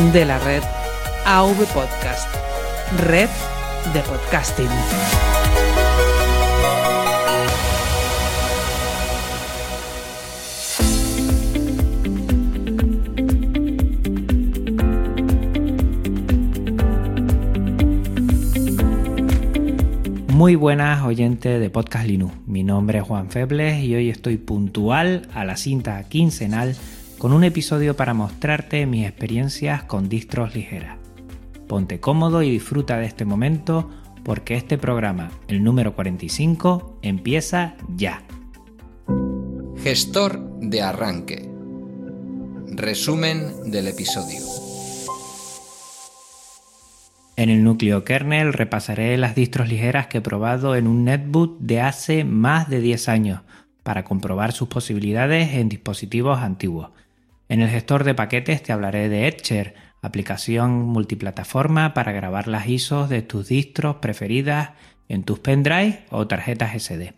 De 0.00 0.24
la 0.24 0.38
red 0.38 0.62
AV 1.26 1.56
Podcast. 1.74 2.26
Red 3.06 3.28
de 3.92 4.00
podcasting. 4.00 4.66
Muy 20.28 20.54
buenas 20.54 21.04
oyentes 21.04 21.60
de 21.60 21.68
Podcast 21.68 22.06
Linux. 22.06 22.34
Mi 22.46 22.64
nombre 22.64 22.98
es 23.00 23.04
Juan 23.04 23.28
Febles 23.28 23.84
y 23.84 23.94
hoy 23.94 24.08
estoy 24.08 24.38
puntual 24.38 25.28
a 25.34 25.44
la 25.44 25.58
cinta 25.58 26.02
quincenal 26.08 26.74
con 27.20 27.34
un 27.34 27.44
episodio 27.44 27.96
para 27.96 28.14
mostrarte 28.14 28.86
mis 28.86 29.06
experiencias 29.06 29.84
con 29.84 30.08
distros 30.08 30.54
ligeras. 30.54 30.96
Ponte 31.68 32.00
cómodo 32.00 32.42
y 32.42 32.50
disfruta 32.50 32.96
de 32.96 33.04
este 33.04 33.26
momento 33.26 33.90
porque 34.24 34.54
este 34.54 34.78
programa, 34.78 35.30
el 35.46 35.62
número 35.62 35.94
45, 35.94 36.98
empieza 37.02 37.74
ya. 37.94 38.22
Gestor 39.82 40.40
de 40.60 40.80
arranque. 40.80 41.46
Resumen 42.68 43.70
del 43.70 43.88
episodio. 43.88 44.40
En 47.36 47.50
el 47.50 47.62
núcleo 47.62 48.02
kernel 48.02 48.54
repasaré 48.54 49.18
las 49.18 49.34
distros 49.34 49.68
ligeras 49.68 50.06
que 50.06 50.18
he 50.18 50.22
probado 50.22 50.74
en 50.74 50.86
un 50.86 51.04
netbook 51.04 51.58
de 51.58 51.82
hace 51.82 52.24
más 52.24 52.70
de 52.70 52.80
10 52.80 53.10
años 53.10 53.42
para 53.82 54.04
comprobar 54.04 54.52
sus 54.52 54.68
posibilidades 54.68 55.52
en 55.52 55.68
dispositivos 55.68 56.38
antiguos. 56.40 56.92
En 57.50 57.60
el 57.62 57.68
gestor 57.68 58.04
de 58.04 58.14
paquetes 58.14 58.62
te 58.62 58.72
hablaré 58.72 59.08
de 59.08 59.26
Etcher, 59.26 59.74
aplicación 60.02 60.84
multiplataforma 60.84 61.94
para 61.94 62.12
grabar 62.12 62.46
las 62.46 62.68
ISOs 62.68 63.08
de 63.08 63.22
tus 63.22 63.48
distros 63.48 63.96
preferidas 63.96 64.70
en 65.08 65.24
tus 65.24 65.40
pendrive 65.40 66.04
o 66.10 66.28
tarjetas 66.28 66.80
SD. 66.80 67.12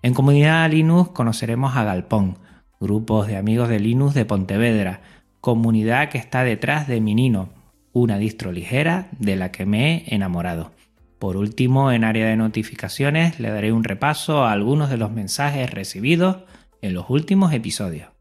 En 0.00 0.14
comunidad 0.14 0.70
Linux 0.70 1.10
conoceremos 1.10 1.76
a 1.76 1.84
Galpón, 1.84 2.38
grupos 2.80 3.26
de 3.26 3.36
amigos 3.36 3.68
de 3.68 3.78
Linux 3.78 4.14
de 4.14 4.24
Pontevedra, 4.24 5.02
comunidad 5.42 6.08
que 6.08 6.16
está 6.16 6.44
detrás 6.44 6.88
de 6.88 7.02
Minino, 7.02 7.50
una 7.92 8.16
distro 8.16 8.52
ligera 8.52 9.08
de 9.18 9.36
la 9.36 9.52
que 9.52 9.66
me 9.66 9.96
he 9.96 10.14
enamorado. 10.14 10.72
Por 11.18 11.36
último, 11.36 11.92
en 11.92 12.04
área 12.04 12.26
de 12.26 12.36
notificaciones 12.36 13.38
le 13.38 13.50
daré 13.50 13.72
un 13.72 13.84
repaso 13.84 14.46
a 14.46 14.52
algunos 14.52 14.88
de 14.88 14.96
los 14.96 15.12
mensajes 15.12 15.70
recibidos 15.70 16.38
en 16.80 16.94
los 16.94 17.10
últimos 17.10 17.52
episodios. 17.52 18.17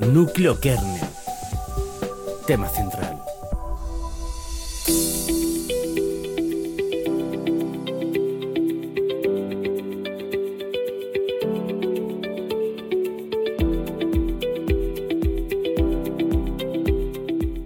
Núcleo 0.00 0.60
kernel. 0.60 1.00
Tema 2.46 2.68
central. 2.68 3.14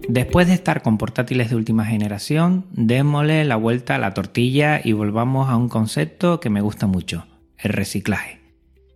Después 0.08 0.48
de 0.48 0.54
estar 0.54 0.82
con 0.82 0.98
portátiles 0.98 1.50
de 1.50 1.56
última 1.56 1.84
generación, 1.84 2.64
démosle 2.72 3.44
la 3.44 3.56
vuelta 3.56 3.94
a 3.94 3.98
la 3.98 4.14
tortilla 4.14 4.80
y 4.82 4.92
volvamos 4.92 5.48
a 5.48 5.56
un 5.56 5.68
concepto 5.68 6.40
que 6.40 6.50
me 6.50 6.60
gusta 6.60 6.86
mucho, 6.86 7.26
el 7.58 7.72
reciclaje. 7.72 8.37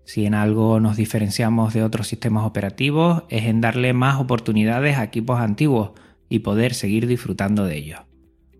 Si 0.04 0.26
en 0.26 0.34
algo 0.34 0.80
nos 0.80 0.96
diferenciamos 0.96 1.74
de 1.74 1.82
otros 1.82 2.08
sistemas 2.08 2.44
operativos 2.44 3.24
es 3.28 3.44
en 3.44 3.60
darle 3.60 3.92
más 3.92 4.20
oportunidades 4.20 4.98
a 4.98 5.04
equipos 5.04 5.40
antiguos 5.40 5.92
y 6.28 6.40
poder 6.40 6.74
seguir 6.74 7.06
disfrutando 7.06 7.64
de 7.64 7.76
ellos. 7.76 8.00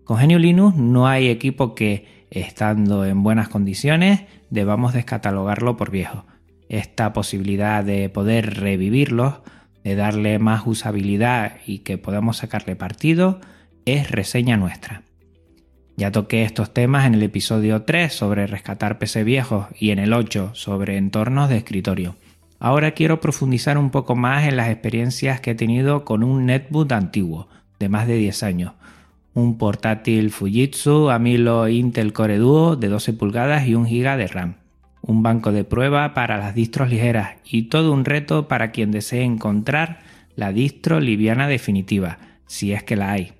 Con 0.03 0.17
Genio 0.17 0.39
Linux 0.39 0.75
no 0.75 1.07
hay 1.07 1.27
equipo 1.27 1.75
que, 1.75 2.25
estando 2.29 3.05
en 3.05 3.23
buenas 3.23 3.49
condiciones, 3.49 4.21
debamos 4.49 4.93
descatalogarlo 4.93 5.77
por 5.77 5.91
viejo. 5.91 6.25
Esta 6.69 7.13
posibilidad 7.13 7.83
de 7.83 8.09
poder 8.09 8.59
revivirlos 8.59 9.35
de 9.83 9.95
darle 9.95 10.39
más 10.39 10.63
usabilidad 10.65 11.57
y 11.65 11.79
que 11.79 11.97
podamos 11.97 12.37
sacarle 12.37 12.75
partido, 12.75 13.41
es 13.85 14.11
reseña 14.11 14.57
nuestra. 14.57 15.03
Ya 15.95 16.11
toqué 16.11 16.43
estos 16.43 16.73
temas 16.73 17.05
en 17.05 17.13
el 17.13 17.23
episodio 17.23 17.83
3 17.83 18.11
sobre 18.11 18.47
rescatar 18.47 18.97
PC 18.97 19.23
viejos 19.23 19.67
y 19.79 19.91
en 19.91 19.99
el 19.99 20.13
8 20.13 20.51
sobre 20.53 20.97
entornos 20.97 21.49
de 21.49 21.57
escritorio. 21.57 22.15
Ahora 22.59 22.91
quiero 22.91 23.19
profundizar 23.19 23.77
un 23.77 23.91
poco 23.91 24.15
más 24.15 24.47
en 24.47 24.57
las 24.57 24.69
experiencias 24.69 25.39
que 25.41 25.51
he 25.51 25.55
tenido 25.55 26.05
con 26.05 26.23
un 26.23 26.45
netbook 26.45 26.91
antiguo, 26.93 27.47
de 27.79 27.89
más 27.89 28.07
de 28.07 28.15
10 28.15 28.43
años. 28.43 28.73
Un 29.33 29.57
portátil 29.57 30.31
Fujitsu 30.31 31.09
Amilo 31.09 31.67
Intel 31.67 32.13
Core 32.13 32.37
Duo 32.37 32.75
de 32.75 32.87
12 32.87 33.13
pulgadas 33.13 33.67
y 33.67 33.75
1 33.75 33.87
GB 33.87 34.17
de 34.17 34.27
RAM 34.27 34.55
un 35.03 35.21
banco 35.21 35.51
de 35.51 35.65
prueba 35.65 36.13
para 36.13 36.37
las 36.37 36.55
distros 36.55 36.89
ligeras 36.89 37.35
y 37.45 37.63
todo 37.63 37.91
un 37.91 38.05
reto 38.05 38.47
para 38.47 38.71
quien 38.71 38.91
desee 38.91 39.23
encontrar 39.23 39.99
la 40.35 40.51
distro 40.51 40.99
liviana 40.99 41.47
definitiva, 41.47 42.17
si 42.47 42.71
es 42.71 42.83
que 42.83 42.95
la 42.95 43.11
hay. 43.11 43.33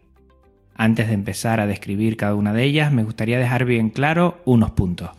Antes 0.75 1.07
de 1.07 1.13
empezar 1.13 1.59
a 1.59 1.67
describir 1.67 2.17
cada 2.17 2.35
una 2.35 2.53
de 2.53 2.63
ellas, 2.63 2.91
me 2.91 3.03
gustaría 3.03 3.37
dejar 3.37 3.65
bien 3.65 3.89
claro 3.89 4.41
unos 4.45 4.71
puntos. 4.71 5.11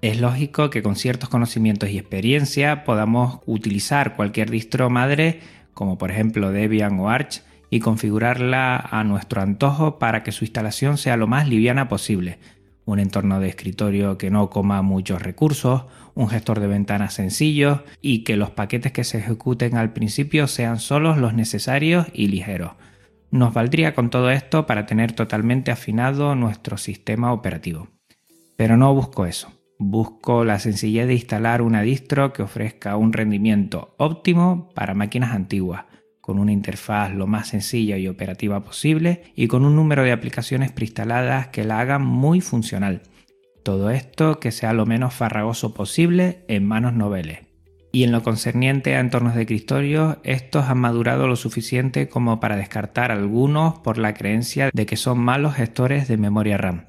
Es 0.00 0.20
lógico 0.20 0.70
que 0.70 0.82
con 0.82 0.96
ciertos 0.96 1.28
conocimientos 1.28 1.90
y 1.90 1.98
experiencia 1.98 2.84
podamos 2.84 3.40
utilizar 3.46 4.16
cualquier 4.16 4.50
distro 4.50 4.90
madre, 4.90 5.40
como 5.74 5.98
por 5.98 6.10
ejemplo 6.10 6.52
Debian 6.52 6.98
o 7.00 7.10
Arch, 7.10 7.42
y 7.70 7.80
configurarla 7.80 8.76
a 8.76 9.04
nuestro 9.04 9.42
antojo 9.42 9.98
para 9.98 10.22
que 10.22 10.32
su 10.32 10.44
instalación 10.44 10.98
sea 10.98 11.16
lo 11.16 11.26
más 11.26 11.48
liviana 11.48 11.88
posible, 11.88 12.38
un 12.84 12.98
entorno 12.98 13.40
de 13.40 13.48
escritorio 13.48 14.16
que 14.18 14.30
no 14.30 14.50
coma 14.50 14.82
muchos 14.82 15.20
recursos, 15.20 15.84
un 16.14 16.28
gestor 16.28 16.60
de 16.60 16.66
ventanas 16.66 17.14
sencillo 17.14 17.84
y 18.00 18.24
que 18.24 18.36
los 18.36 18.50
paquetes 18.50 18.92
que 18.92 19.04
se 19.04 19.18
ejecuten 19.18 19.76
al 19.76 19.92
principio 19.92 20.46
sean 20.46 20.78
solos 20.78 21.18
los 21.18 21.34
necesarios 21.34 22.06
y 22.14 22.28
ligeros. 22.28 22.72
Nos 23.30 23.52
valdría 23.52 23.94
con 23.94 24.08
todo 24.08 24.30
esto 24.30 24.66
para 24.66 24.86
tener 24.86 25.12
totalmente 25.12 25.70
afinado 25.70 26.34
nuestro 26.34 26.78
sistema 26.78 27.32
operativo. 27.32 27.88
Pero 28.56 28.76
no 28.76 28.94
busco 28.94 29.26
eso. 29.26 29.52
Busco 29.78 30.44
la 30.44 30.58
sencillez 30.58 31.06
de 31.06 31.14
instalar 31.14 31.62
una 31.62 31.82
distro 31.82 32.32
que 32.32 32.42
ofrezca 32.42 32.96
un 32.96 33.12
rendimiento 33.12 33.94
óptimo 33.98 34.70
para 34.74 34.94
máquinas 34.94 35.32
antiguas, 35.32 35.84
con 36.20 36.38
una 36.38 36.52
interfaz 36.52 37.14
lo 37.14 37.26
más 37.26 37.48
sencilla 37.48 37.96
y 37.98 38.08
operativa 38.08 38.64
posible 38.64 39.24
y 39.36 39.46
con 39.46 39.64
un 39.64 39.76
número 39.76 40.02
de 40.02 40.12
aplicaciones 40.12 40.72
preinstaladas 40.72 41.48
que 41.48 41.64
la 41.64 41.80
hagan 41.80 42.04
muy 42.04 42.40
funcional. 42.40 43.02
Todo 43.62 43.90
esto 43.90 44.40
que 44.40 44.52
sea 44.52 44.72
lo 44.72 44.86
menos 44.86 45.14
farragoso 45.14 45.74
posible 45.74 46.44
en 46.48 46.66
manos 46.66 46.94
noveles. 46.94 47.47
Y 47.90 48.04
en 48.04 48.12
lo 48.12 48.22
concerniente 48.22 48.94
a 48.94 49.00
entornos 49.00 49.34
de 49.34 49.42
escritorio, 49.42 50.20
estos 50.22 50.66
han 50.66 50.78
madurado 50.78 51.26
lo 51.26 51.36
suficiente 51.36 52.08
como 52.08 52.38
para 52.38 52.56
descartar 52.56 53.10
algunos 53.10 53.78
por 53.78 53.98
la 53.98 54.14
creencia 54.14 54.70
de 54.72 54.86
que 54.86 54.96
son 54.96 55.18
malos 55.18 55.54
gestores 55.54 56.06
de 56.08 56.18
memoria 56.18 56.58
RAM. 56.58 56.86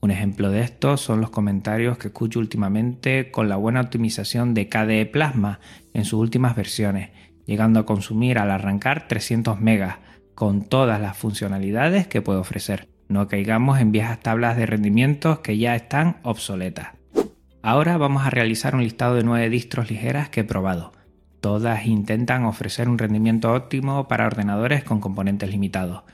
Un 0.00 0.10
ejemplo 0.10 0.50
de 0.50 0.60
esto 0.60 0.96
son 0.96 1.20
los 1.20 1.30
comentarios 1.30 1.98
que 1.98 2.08
escucho 2.08 2.38
últimamente 2.38 3.30
con 3.30 3.48
la 3.48 3.56
buena 3.56 3.80
optimización 3.80 4.54
de 4.54 4.68
KDE 4.68 5.06
Plasma 5.06 5.58
en 5.94 6.04
sus 6.04 6.20
últimas 6.20 6.54
versiones 6.54 7.10
llegando 7.46 7.80
a 7.80 7.86
consumir 7.86 8.38
al 8.38 8.50
arrancar 8.50 9.08
300 9.08 9.60
megas, 9.60 9.96
con 10.34 10.68
todas 10.68 11.00
las 11.00 11.16
funcionalidades 11.16 12.06
que 12.08 12.20
puede 12.20 12.40
ofrecer. 12.40 12.88
No 13.08 13.28
caigamos 13.28 13.80
en 13.80 13.92
viejas 13.92 14.20
tablas 14.20 14.56
de 14.56 14.66
rendimientos 14.66 15.38
que 15.38 15.56
ya 15.56 15.74
están 15.76 16.18
obsoletas. 16.24 16.95
Ahora 17.68 17.98
vamos 17.98 18.24
a 18.24 18.30
realizar 18.30 18.76
un 18.76 18.84
listado 18.84 19.16
de 19.16 19.24
9 19.24 19.50
distros 19.50 19.90
ligeras 19.90 20.28
que 20.28 20.42
he 20.42 20.44
probado. 20.44 20.92
Todas 21.40 21.84
intentan 21.84 22.44
ofrecer 22.44 22.88
un 22.88 22.96
rendimiento 22.96 23.52
óptimo 23.52 24.06
para 24.06 24.28
ordenadores 24.28 24.84
con 24.84 25.00
componentes 25.00 25.50
limitados. 25.50 26.04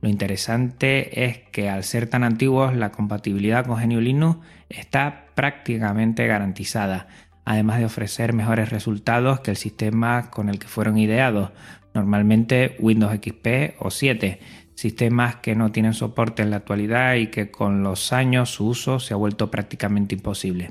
Lo 0.00 0.08
interesante 0.08 1.26
es 1.26 1.40
que 1.52 1.68
al 1.68 1.84
ser 1.84 2.06
tan 2.06 2.24
antiguos 2.24 2.74
la 2.74 2.92
compatibilidad 2.92 3.66
con 3.66 3.78
GNU 3.78 4.00
Linux 4.00 4.38
está 4.70 5.26
prácticamente 5.34 6.26
garantizada, 6.26 7.08
además 7.44 7.80
de 7.80 7.84
ofrecer 7.84 8.32
mejores 8.32 8.70
resultados 8.70 9.40
que 9.40 9.50
el 9.50 9.58
sistema 9.58 10.30
con 10.30 10.48
el 10.48 10.58
que 10.58 10.66
fueron 10.66 10.96
ideados, 10.96 11.50
normalmente 11.92 12.74
Windows 12.78 13.12
XP 13.12 13.76
o 13.80 13.90
7, 13.90 14.40
sistemas 14.76 15.36
que 15.36 15.54
no 15.56 15.72
tienen 15.72 15.92
soporte 15.92 16.40
en 16.40 16.48
la 16.48 16.56
actualidad 16.56 17.16
y 17.16 17.26
que 17.26 17.50
con 17.50 17.82
los 17.82 18.14
años 18.14 18.48
su 18.48 18.68
uso 18.68 18.98
se 18.98 19.12
ha 19.12 19.18
vuelto 19.18 19.50
prácticamente 19.50 20.14
imposible. 20.14 20.70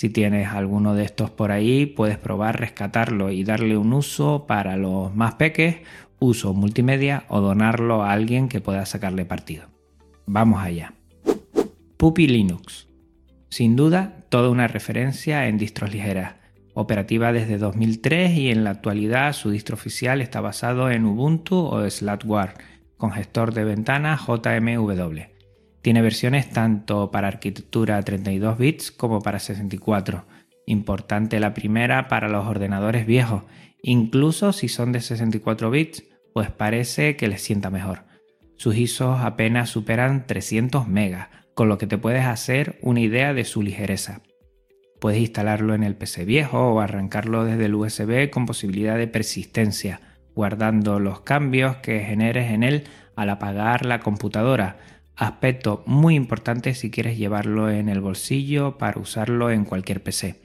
Si 0.00 0.08
tienes 0.08 0.48
alguno 0.48 0.94
de 0.94 1.04
estos 1.04 1.28
por 1.28 1.52
ahí, 1.52 1.84
puedes 1.84 2.16
probar 2.16 2.58
rescatarlo 2.58 3.30
y 3.30 3.44
darle 3.44 3.76
un 3.76 3.92
uso 3.92 4.46
para 4.46 4.78
los 4.78 5.14
más 5.14 5.34
peques, 5.34 5.76
uso 6.18 6.54
multimedia 6.54 7.24
o 7.28 7.42
donarlo 7.42 8.02
a 8.02 8.12
alguien 8.12 8.48
que 8.48 8.62
pueda 8.62 8.86
sacarle 8.86 9.26
partido. 9.26 9.66
Vamos 10.24 10.62
allá. 10.62 10.94
Puppy 11.98 12.28
Linux. 12.28 12.88
Sin 13.50 13.76
duda, 13.76 14.24
toda 14.30 14.48
una 14.48 14.68
referencia 14.68 15.48
en 15.48 15.58
distros 15.58 15.92
ligeras. 15.92 16.36
Operativa 16.72 17.30
desde 17.30 17.58
2003 17.58 18.38
y 18.38 18.48
en 18.48 18.64
la 18.64 18.70
actualidad 18.70 19.34
su 19.34 19.50
distro 19.50 19.74
oficial 19.74 20.22
está 20.22 20.40
basado 20.40 20.90
en 20.90 21.04
Ubuntu 21.04 21.58
o 21.58 21.90
Slackware, 21.90 22.54
con 22.96 23.12
gestor 23.12 23.52
de 23.52 23.64
ventanas 23.64 24.22
JMW. 24.26 25.39
Tiene 25.82 26.02
versiones 26.02 26.50
tanto 26.50 27.10
para 27.10 27.28
arquitectura 27.28 28.02
32 28.02 28.58
bits 28.58 28.92
como 28.92 29.20
para 29.22 29.38
64. 29.38 30.26
Importante 30.66 31.40
la 31.40 31.54
primera 31.54 32.08
para 32.08 32.28
los 32.28 32.46
ordenadores 32.46 33.06
viejos, 33.06 33.44
incluso 33.82 34.52
si 34.52 34.68
son 34.68 34.92
de 34.92 35.00
64 35.00 35.70
bits, 35.70 36.04
pues 36.34 36.50
parece 36.50 37.16
que 37.16 37.28
les 37.28 37.42
sienta 37.42 37.70
mejor. 37.70 38.04
Sus 38.56 38.76
ISOs 38.76 39.20
apenas 39.20 39.70
superan 39.70 40.26
300 40.26 40.86
megas, 40.86 41.28
con 41.54 41.68
lo 41.68 41.78
que 41.78 41.86
te 41.86 41.98
puedes 41.98 42.26
hacer 42.26 42.78
una 42.82 43.00
idea 43.00 43.32
de 43.32 43.44
su 43.44 43.62
ligereza. 43.62 44.20
Puedes 45.00 45.20
instalarlo 45.20 45.74
en 45.74 45.82
el 45.82 45.96
PC 45.96 46.26
viejo 46.26 46.74
o 46.74 46.80
arrancarlo 46.80 47.46
desde 47.46 47.64
el 47.64 47.74
USB 47.74 48.28
con 48.28 48.44
posibilidad 48.44 48.98
de 48.98 49.06
persistencia, 49.06 50.02
guardando 50.34 51.00
los 51.00 51.22
cambios 51.22 51.76
que 51.76 52.00
generes 52.00 52.50
en 52.50 52.64
él 52.64 52.84
al 53.16 53.30
apagar 53.30 53.86
la 53.86 54.00
computadora, 54.00 54.78
aspecto 55.20 55.82
muy 55.86 56.14
importante 56.14 56.74
si 56.74 56.90
quieres 56.90 57.18
llevarlo 57.18 57.70
en 57.70 57.90
el 57.90 58.00
bolsillo 58.00 58.78
para 58.78 58.98
usarlo 58.98 59.50
en 59.50 59.66
cualquier 59.66 60.02
PC. 60.02 60.40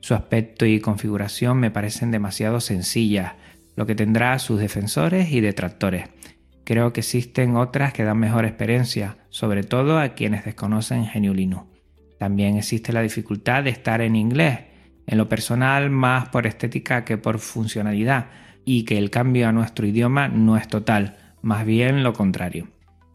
Su 0.00 0.14
aspecto 0.14 0.66
y 0.66 0.80
configuración 0.80 1.58
me 1.58 1.70
parecen 1.70 2.10
demasiado 2.10 2.60
sencillas, 2.60 3.32
lo 3.74 3.86
que 3.86 3.94
tendrá 3.94 4.38
sus 4.38 4.60
defensores 4.60 5.32
y 5.32 5.40
detractores. 5.40 6.10
Creo 6.64 6.92
que 6.92 7.00
existen 7.00 7.56
otras 7.56 7.94
que 7.94 8.04
dan 8.04 8.18
mejor 8.18 8.44
experiencia, 8.44 9.16
sobre 9.30 9.62
todo 9.62 9.98
a 9.98 10.10
quienes 10.10 10.44
desconocen 10.44 11.06
GNU 11.12 11.32
Linux. 11.32 11.66
También 12.18 12.58
existe 12.58 12.92
la 12.92 13.00
dificultad 13.00 13.64
de 13.64 13.70
estar 13.70 14.02
en 14.02 14.14
inglés, 14.14 14.60
en 15.06 15.16
lo 15.16 15.28
personal 15.28 15.88
más 15.88 16.28
por 16.28 16.46
estética 16.46 17.04
que 17.04 17.16
por 17.16 17.38
funcionalidad, 17.38 18.26
y 18.66 18.84
que 18.84 18.98
el 18.98 19.10
cambio 19.10 19.48
a 19.48 19.52
nuestro 19.52 19.86
idioma 19.86 20.28
no 20.28 20.58
es 20.58 20.68
total, 20.68 21.16
más 21.40 21.64
bien 21.64 22.02
lo 22.02 22.12
contrario. 22.12 22.68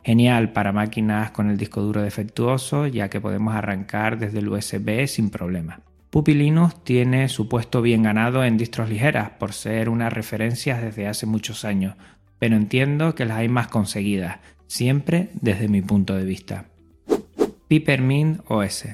Genial 0.07 0.54
para 0.54 0.71
máquinas 0.71 1.31
con 1.31 1.50
el 1.50 1.57
disco 1.57 1.81
duro 1.81 2.01
defectuoso, 2.01 2.88
ya 2.88 3.09
que 3.09 3.19
podemos 3.19 3.54
arrancar 3.54 4.18
desde 4.18 4.39
el 4.39 4.48
USB 4.48 5.06
sin 5.06 5.30
problema. 5.30 5.81
Puppy 6.12 6.33
Linux 6.33 6.81
tiene 6.86 7.27
su 7.27 7.50
puesto 7.50 7.81
bien 7.81 8.04
ganado 8.04 8.45
en 8.45 8.56
distros 8.56 8.89
ligeras 8.89 9.31
por 9.31 9.51
ser 9.51 9.89
una 9.89 10.09
referencia 10.09 10.80
desde 10.80 11.09
hace 11.09 11.25
muchos 11.25 11.65
años, 11.65 11.98
pero 12.39 12.56
entiendo 12.56 13.15
que 13.15 13.25
las 13.25 13.39
hay 13.39 13.50
más 13.50 13.68
conseguidas, 13.68 14.38
siempre 14.68 15.27
desde 15.42 15.68
mi 15.68 15.81
punto 15.81 16.15
de 16.15 16.24
vista. 16.24 16.68
Peppermint 17.68 18.39
OS. 18.48 18.86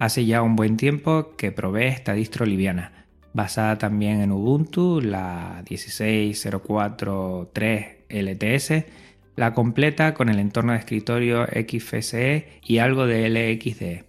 Hace 0.00 0.26
ya 0.26 0.42
un 0.42 0.56
buen 0.56 0.76
tiempo 0.76 1.36
que 1.36 1.52
probé 1.52 1.86
esta 1.86 2.12
distro 2.12 2.44
liviana, 2.44 3.06
basada 3.32 3.78
también 3.78 4.20
en 4.20 4.32
Ubuntu, 4.32 5.00
la 5.00 5.62
16.04.3 5.64 7.96
LTS, 8.08 8.84
la 9.36 9.52
completa 9.52 10.14
con 10.14 10.28
el 10.28 10.38
entorno 10.38 10.72
de 10.72 10.78
escritorio 10.78 11.46
XFCE 11.46 12.60
y 12.64 12.78
algo 12.78 13.06
de 13.06 13.28
LXDE. 13.28 14.04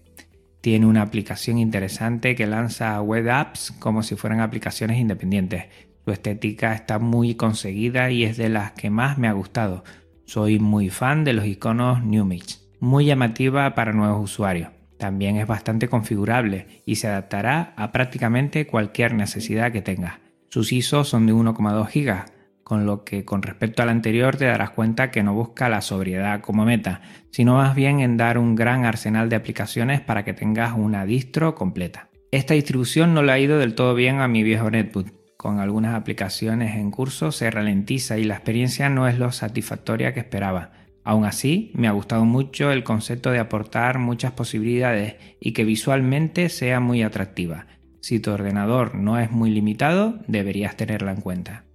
Tiene 0.61 0.85
una 0.85 1.01
aplicación 1.01 1.59
interesante 1.59 2.35
que 2.35 2.47
lanza 2.47 2.99
web 3.01 3.29
apps 3.29 3.71
como 3.79 4.03
si 4.03 4.15
fueran 4.15 4.39
aplicaciones 4.39 4.97
independientes. 4.97 5.65
Su 6.03 6.11
estética 6.11 6.73
está 6.73 6.99
muy 6.99 7.35
conseguida 7.35 8.09
y 8.09 8.23
es 8.23 8.37
de 8.37 8.49
las 8.49 8.71
que 8.71 8.89
más 8.89 9.17
me 9.17 9.27
ha 9.27 9.33
gustado. 9.33 9.83
Soy 10.25 10.59
muy 10.59 10.89
fan 10.89 11.23
de 11.23 11.33
los 11.33 11.45
iconos 11.45 12.03
Numix, 12.03 12.67
muy 12.79 13.05
llamativa 13.05 13.75
para 13.75 13.93
nuevos 13.93 14.23
usuarios. 14.23 14.69
También 14.97 15.37
es 15.37 15.45
bastante 15.45 15.89
configurable 15.89 16.81
y 16.85 16.95
se 16.95 17.07
adaptará 17.07 17.73
a 17.75 17.91
prácticamente 17.91 18.65
cualquier 18.65 19.13
necesidad 19.13 19.71
que 19.71 19.81
tengas. 19.81 20.15
Sus 20.49 20.71
ISO 20.71 21.03
son 21.03 21.27
de 21.27 21.33
1,2 21.33 21.91
GB, 21.93 22.25
con 22.67 22.85
lo 22.85 23.05
que 23.05 23.23
con 23.23 23.43
respecto 23.43 23.81
al 23.81 23.87
anterior 23.87 24.35
te 24.35 24.43
darás 24.43 24.71
cuenta 24.71 25.09
que 25.09 25.23
no 25.23 25.33
busca 25.33 25.69
la 25.69 25.79
sobriedad 25.79 26.41
como 26.41 26.65
meta, 26.65 26.99
sino 27.31 27.53
más 27.55 27.73
bien 27.73 28.01
en 28.01 28.17
dar 28.17 28.37
un 28.37 28.55
gran 28.55 28.83
arsenal 28.83 29.29
de 29.29 29.37
aplicaciones 29.37 30.01
para 30.01 30.25
que 30.25 30.33
tengas 30.33 30.73
una 30.75 31.05
distro 31.05 31.55
completa. 31.55 32.09
Esta 32.29 32.55
distribución 32.55 33.13
no 33.13 33.23
le 33.23 33.31
ha 33.31 33.39
ido 33.39 33.57
del 33.57 33.73
todo 33.73 33.95
bien 33.95 34.19
a 34.19 34.27
mi 34.27 34.43
viejo 34.43 34.69
netbook. 34.69 35.07
Con 35.37 35.61
algunas 35.61 35.95
aplicaciones 35.95 36.75
en 36.75 36.91
curso 36.91 37.31
se 37.31 37.49
ralentiza 37.49 38.17
y 38.17 38.25
la 38.25 38.33
experiencia 38.33 38.89
no 38.89 39.07
es 39.07 39.17
lo 39.17 39.31
satisfactoria 39.31 40.13
que 40.13 40.19
esperaba. 40.19 40.73
Aún 41.05 41.23
así, 41.23 41.71
me 41.73 41.87
ha 41.87 41.91
gustado 41.91 42.25
mucho 42.25 42.73
el 42.73 42.83
concepto 42.83 43.31
de 43.31 43.39
aportar 43.39 43.97
muchas 43.97 44.33
posibilidades 44.33 45.15
y 45.39 45.53
que 45.53 45.63
visualmente 45.63 46.49
sea 46.49 46.81
muy 46.81 47.01
atractiva. 47.01 47.65
Si 48.01 48.19
tu 48.19 48.31
ordenador 48.31 48.93
no 48.93 49.17
es 49.17 49.31
muy 49.31 49.51
limitado, 49.51 50.19
deberías 50.27 50.75
tenerla 50.75 51.13
en 51.13 51.21
cuenta. 51.21 51.66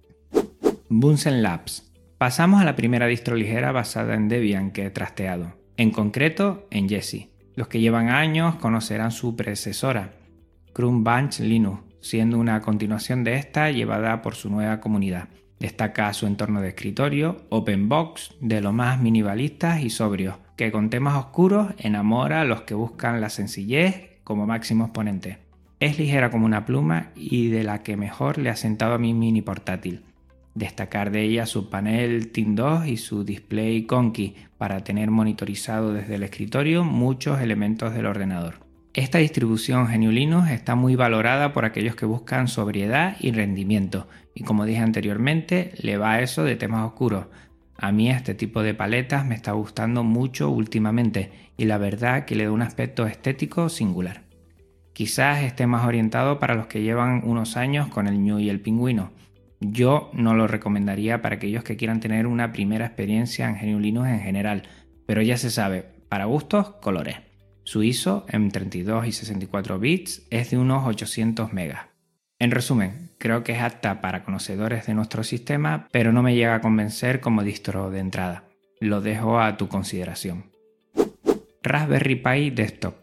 Bunsen 0.89 1.41
Labs. 1.41 1.91
Pasamos 2.17 2.61
a 2.61 2.65
la 2.65 2.75
primera 2.75 3.07
distro 3.07 3.35
ligera 3.35 3.71
basada 3.71 4.15
en 4.15 4.27
Debian 4.27 4.71
que 4.71 4.85
he 4.85 4.89
trasteado, 4.89 5.53
en 5.77 5.91
concreto 5.91 6.67
en 6.71 6.89
Jessie. 6.89 7.29
Los 7.55 7.67
que 7.67 7.79
llevan 7.79 8.09
años 8.09 8.55
conocerán 8.55 9.11
su 9.11 9.35
predecesora, 9.35 10.13
Chrome 10.75 11.03
Bunch 11.03 11.39
Linux, 11.39 11.83
siendo 12.01 12.37
una 12.37 12.61
continuación 12.61 13.23
de 13.23 13.35
esta 13.35 13.71
llevada 13.71 14.21
por 14.21 14.35
su 14.35 14.49
nueva 14.49 14.81
comunidad. 14.81 15.29
Destaca 15.59 16.11
su 16.13 16.27
entorno 16.27 16.59
de 16.61 16.69
escritorio, 16.69 17.45
OpenBox, 17.49 18.35
de 18.41 18.59
lo 18.59 18.73
más 18.73 18.99
minimalistas 18.99 19.81
y 19.81 19.89
sobrios, 19.89 20.35
que 20.57 20.71
con 20.71 20.89
temas 20.89 21.15
oscuros 21.15 21.73
enamora 21.77 22.41
a 22.41 22.45
los 22.45 22.61
que 22.63 22.73
buscan 22.73 23.21
la 23.21 23.29
sencillez 23.29 24.19
como 24.23 24.45
máximo 24.45 24.85
exponente. 24.85 25.39
Es 25.79 25.97
ligera 25.97 26.29
como 26.29 26.45
una 26.45 26.65
pluma 26.65 27.11
y 27.15 27.47
de 27.47 27.63
la 27.63 27.83
que 27.83 27.95
mejor 27.95 28.37
le 28.37 28.49
ha 28.49 28.55
sentado 28.55 28.93
a 28.93 28.99
mi 28.99 29.13
mini 29.13 29.41
portátil. 29.41 30.03
Destacar 30.55 31.11
de 31.11 31.23
ella 31.23 31.45
su 31.45 31.69
panel 31.69 32.31
TIN 32.31 32.55
2 32.55 32.87
y 32.87 32.97
su 32.97 33.23
display 33.23 33.83
Conky 33.83 34.35
para 34.57 34.83
tener 34.83 35.09
monitorizado 35.09 35.93
desde 35.93 36.15
el 36.15 36.23
escritorio 36.23 36.83
muchos 36.83 37.41
elementos 37.41 37.93
del 37.93 38.05
ordenador. 38.05 38.55
Esta 38.93 39.17
distribución 39.17 39.87
GNU 39.87 40.11
Linux 40.11 40.51
está 40.51 40.75
muy 40.75 40.95
valorada 40.95 41.51
por 41.51 41.65
aquellos 41.65 41.95
que 41.95 42.05
buscan 42.05 42.47
sobriedad 42.47 43.17
y 43.19 43.31
rendimiento 43.31 44.07
y 44.35 44.43
como 44.43 44.65
dije 44.65 44.81
anteriormente 44.81 45.71
le 45.81 45.97
va 45.97 46.11
a 46.11 46.21
eso 46.21 46.43
de 46.43 46.55
temas 46.55 46.85
oscuros. 46.85 47.25
A 47.75 47.91
mí 47.91 48.11
este 48.11 48.35
tipo 48.35 48.61
de 48.61 48.75
paletas 48.75 49.25
me 49.25 49.33
está 49.33 49.53
gustando 49.53 50.03
mucho 50.03 50.51
últimamente 50.51 51.31
y 51.57 51.65
la 51.65 51.79
verdad 51.79 52.25
que 52.25 52.35
le 52.35 52.45
da 52.45 52.51
un 52.51 52.61
aspecto 52.61 53.07
estético 53.07 53.69
singular. 53.69 54.21
Quizás 54.93 55.41
esté 55.41 55.65
más 55.65 55.87
orientado 55.87 56.39
para 56.39 56.53
los 56.53 56.67
que 56.67 56.83
llevan 56.83 57.23
unos 57.23 57.57
años 57.57 57.87
con 57.87 58.07
el 58.07 58.23
New 58.23 58.37
y 58.37 58.49
el 58.49 58.59
Pingüino, 58.59 59.11
yo 59.71 60.11
no 60.13 60.33
lo 60.33 60.47
recomendaría 60.47 61.21
para 61.21 61.35
aquellos 61.35 61.63
que 61.63 61.77
quieran 61.77 61.99
tener 61.99 62.27
una 62.27 62.51
primera 62.51 62.85
experiencia 62.85 63.49
en 63.49 63.55
GNU 63.55 63.79
Linux 63.79 64.09
en 64.09 64.19
general, 64.19 64.63
pero 65.05 65.21
ya 65.21 65.37
se 65.37 65.49
sabe, 65.49 65.85
para 66.09 66.25
gustos, 66.25 66.75
colores. 66.81 67.17
Su 67.63 67.83
ISO 67.83 68.25
en 68.27 68.51
32 68.51 69.07
y 69.07 69.11
64 69.11 69.79
bits 69.79 70.27
es 70.29 70.51
de 70.51 70.57
unos 70.57 70.85
800 70.85 71.53
megas. 71.53 71.87
En 72.39 72.51
resumen, 72.51 73.11
creo 73.17 73.43
que 73.43 73.53
es 73.53 73.61
apta 73.61 74.01
para 74.01 74.23
conocedores 74.25 74.85
de 74.85 74.93
nuestro 74.93 75.23
sistema, 75.23 75.87
pero 75.91 76.11
no 76.11 76.23
me 76.23 76.35
llega 76.35 76.55
a 76.55 76.61
convencer 76.61 77.21
como 77.21 77.43
distro 77.43 77.89
de 77.89 77.99
entrada. 77.99 78.43
Lo 78.81 78.99
dejo 78.99 79.39
a 79.39 79.55
tu 79.55 79.69
consideración. 79.69 80.51
Raspberry 81.61 82.15
Pi 82.15 82.49
Desktop 82.49 83.02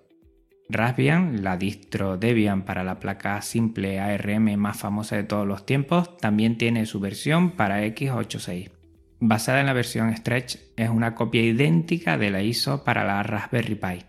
Raspbian, 0.71 1.43
la 1.43 1.57
distro 1.57 2.17
Debian 2.17 2.62
para 2.62 2.85
la 2.85 3.00
placa 3.00 3.43
simple 3.43 3.99
ARM 3.99 4.57
más 4.57 4.79
famosa 4.79 5.17
de 5.17 5.25
todos 5.25 5.47
los 5.47 5.67
tiempos, 5.67 6.17
también 6.19 6.57
tiene 6.59 6.87
su 6.87 7.00
versión 7.00 7.50
para 7.50 7.85
x86. 7.85 8.71
Basada 9.19 9.61
en 9.61 9.67
la 9.67 9.73
versión 9.73 10.17
Stretch, 10.17 10.57
es 10.77 10.89
una 10.89 11.15
copia 11.15 11.43
idéntica 11.43 12.17
de 12.17 12.31
la 12.31 12.43
ISO 12.43 12.85
para 12.85 13.05
la 13.05 13.23
Raspberry 13.23 13.75
Pi. 13.75 14.05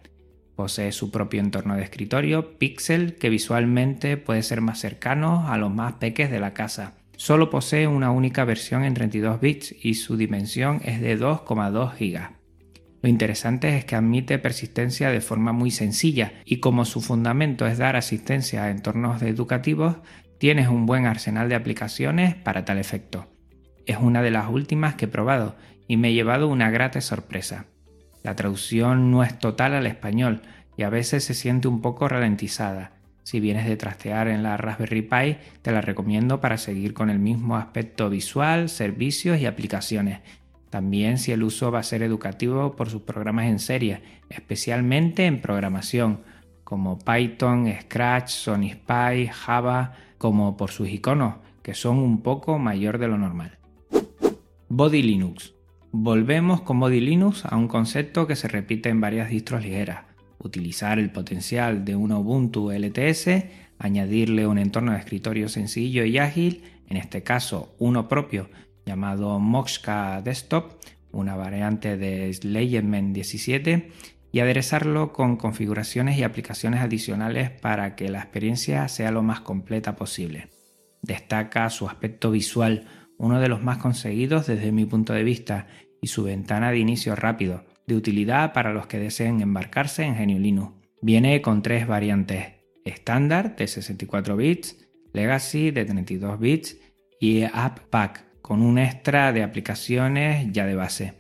Posee 0.56 0.92
su 0.92 1.12
propio 1.12 1.42
entorno 1.42 1.76
de 1.76 1.84
escritorio, 1.84 2.58
Pixel, 2.58 3.16
que 3.16 3.30
visualmente 3.30 4.18
puede 4.18 4.44
ser 4.44 4.62
más 4.62 4.80
cercano 4.80 5.48
a 5.50 5.58
los 5.58 5.74
más 5.74 5.94
peques 5.94 6.30
de 6.30 6.40
la 6.40 6.54
casa. 6.54 6.94
Solo 7.18 7.50
posee 7.50 7.88
una 7.88 8.12
única 8.12 8.46
versión 8.46 8.84
en 8.84 8.94
32 8.94 9.42
bits 9.42 9.76
y 9.84 9.96
su 9.96 10.18
dimensión 10.18 10.82
es 10.84 11.02
de 11.02 11.20
2,2 11.20 11.98
GB. 11.98 12.41
Lo 13.02 13.10
interesante 13.10 13.76
es 13.78 13.86
que 13.86 13.96
admite 13.96 14.38
persistencia 14.38 15.10
de 15.10 15.22
forma 15.22 15.54
muy 15.54 15.72
sencilla 15.72 16.34
y 16.46 16.60
como 16.60 16.86
su 16.86 17.02
fundamento 17.02 17.66
es 17.66 17.78
dar 17.78 17.96
asistencia 17.96 18.64
a 18.64 18.70
entornos 18.70 19.22
educativos, 19.24 19.98
tienes 20.38 20.68
un 20.68 20.86
buen 20.86 21.06
arsenal 21.06 21.50
de 21.50 21.56
aplicaciones 21.56 22.36
para 22.36 22.64
tal 22.64 22.78
efecto. 22.78 23.28
Es 23.88 23.98
una 23.98 24.22
de 24.22 24.32
las 24.32 24.50
últimas 24.50 24.96
que 24.96 25.06
he 25.06 25.08
probado 25.08 25.56
y 25.88 25.98
me 25.98 26.10
he 26.10 26.14
llevado 26.14 26.48
una 26.48 26.70
grata 26.70 27.02
sorpresa. 27.02 27.66
La 28.24 28.36
traducción 28.36 29.10
no 29.10 29.24
es 29.24 29.40
total 29.40 29.74
al 29.74 29.88
español 29.88 30.42
y 30.78 30.84
a 30.84 30.90
veces 30.90 31.24
se 31.24 31.34
siente 31.34 31.68
un 31.68 31.82
poco 31.82 32.08
ralentizada. 32.08 32.94
Si 33.24 33.40
vienes 33.40 33.68
de 33.68 33.78
trastear 33.78 34.28
en 34.28 34.44
la 34.44 34.58
Raspberry 34.58 35.02
Pi, 35.02 35.38
te 35.62 35.72
la 35.72 35.82
recomiendo 35.82 36.40
para 36.40 36.58
seguir 36.58 36.94
con 36.94 37.10
el 37.10 37.20
mismo 37.20 37.56
aspecto 37.56 38.10
visual, 38.10 38.70
servicios 38.70 39.40
y 39.40 39.46
aplicaciones 39.48 40.20
también 40.72 41.18
si 41.18 41.34
el 41.34 41.44
uso 41.44 41.70
va 41.70 41.80
a 41.80 41.84
ser 41.84 42.02
educativo 42.02 42.78
por 42.78 42.90
sus 42.90 43.02
programas 43.02 43.48
en 43.48 43.60
serie, 43.60 44.02
especialmente 44.30 45.26
en 45.26 45.42
programación, 45.42 46.22
como 46.64 46.98
Python, 46.98 47.70
Scratch, 47.82 48.30
Sony 48.30 48.70
Spy, 48.72 49.28
Java, 49.28 49.94
como 50.18 50.56
por 50.56 50.72
sus 50.72 50.88
iconos, 50.88 51.36
que 51.62 51.74
son 51.74 51.98
un 51.98 52.22
poco 52.22 52.58
mayor 52.58 53.00
de 53.00 53.10
lo 53.10 53.18
normal. 53.18 53.60
Body 54.70 55.04
Linux. 55.04 55.54
Volvemos 55.92 56.62
con 56.62 56.80
Body 56.80 57.02
Linux 57.02 57.44
a 57.44 57.58
un 57.58 57.68
concepto 57.68 58.26
que 58.26 58.38
se 58.38 58.48
repite 58.48 58.88
en 58.88 59.02
varias 59.02 59.30
distros 59.30 59.64
ligeras. 59.64 60.06
Utilizar 60.38 61.00
el 61.00 61.12
potencial 61.12 61.84
de 61.84 61.98
un 61.98 62.14
Ubuntu 62.14 62.72
LTS, 62.72 63.28
añadirle 63.78 64.48
un 64.48 64.58
entorno 64.58 64.94
de 64.94 65.00
escritorio 65.00 65.50
sencillo 65.50 66.06
y 66.06 66.18
ágil, 66.18 66.64
en 66.88 66.96
este 66.96 67.24
caso 67.24 67.76
uno 67.78 68.08
propio 68.08 68.50
llamado 68.86 69.40
Moxka 69.40 70.22
Desktop, 70.22 70.74
una 71.12 71.36
variante 71.36 71.98
de 71.98 72.34
Slayerman 72.34 73.14
17, 73.14 73.92
y 74.32 74.40
aderezarlo 74.40 75.12
con 75.12 75.36
configuraciones 75.36 76.18
y 76.18 76.24
aplicaciones 76.24 76.82
adicionales 76.82 77.50
para 77.50 77.96
que 77.96 78.10
la 78.10 78.20
experiencia 78.20 78.88
sea 78.88 79.12
lo 79.12 79.24
más 79.24 79.42
completa 79.42 79.96
posible. 79.96 80.50
Destaca 81.02 81.70
su 81.70 81.88
aspecto 81.88 82.32
visual, 82.32 82.88
uno 83.18 83.40
de 83.40 83.50
los 83.50 83.62
más 83.62 83.78
conseguidos 83.78 84.48
desde 84.48 84.72
mi 84.72 84.86
punto 84.86 85.14
de 85.14 85.24
vista, 85.24 85.68
y 86.02 86.08
su 86.08 86.24
ventana 86.24 86.72
de 86.72 86.80
inicio 86.80 87.16
rápido, 87.16 87.66
de 87.86 87.96
utilidad 87.96 88.54
para 88.54 88.74
los 88.74 88.88
que 88.88 89.00
deseen 89.00 89.42
embarcarse 89.42 90.04
en 90.04 90.16
GNU 90.16 90.40
Linux. 90.40 90.74
Viene 91.02 91.42
con 91.42 91.62
tres 91.62 91.88
variantes, 91.88 92.54
estándar 92.86 93.56
de 93.56 93.68
64 93.68 94.36
bits, 94.36 94.78
Legacy 95.14 95.72
de 95.72 95.86
32 95.86 96.40
bits 96.40 96.78
y 97.20 97.44
App 97.44 97.80
Pack 97.90 98.31
con 98.42 98.62
un 98.62 98.78
extra 98.78 99.32
de 99.32 99.44
aplicaciones 99.44 100.52
ya 100.52 100.66
de 100.66 100.76
base. 100.76 101.14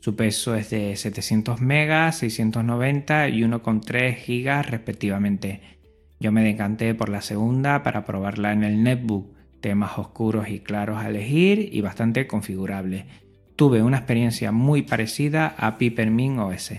Su 0.00 0.16
peso 0.16 0.54
es 0.54 0.68
de 0.68 0.96
700 0.96 1.62
megas, 1.62 2.18
690 2.18 3.30
y 3.30 3.40
1,3 3.40 4.14
gigas 4.16 4.70
respectivamente. 4.70 5.62
Yo 6.20 6.30
me 6.30 6.44
decanté 6.44 6.94
por 6.94 7.08
la 7.08 7.22
segunda 7.22 7.82
para 7.82 8.04
probarla 8.04 8.52
en 8.52 8.64
el 8.64 8.82
netbook, 8.82 9.34
temas 9.62 9.96
oscuros 9.96 10.50
y 10.50 10.60
claros 10.60 10.98
a 10.98 11.08
elegir 11.08 11.70
y 11.72 11.80
bastante 11.80 12.26
configurable. 12.26 13.06
Tuve 13.56 13.82
una 13.82 13.96
experiencia 13.96 14.52
muy 14.52 14.82
parecida 14.82 15.54
a 15.56 15.78
Peppermint 15.78 16.38
OS. 16.38 16.72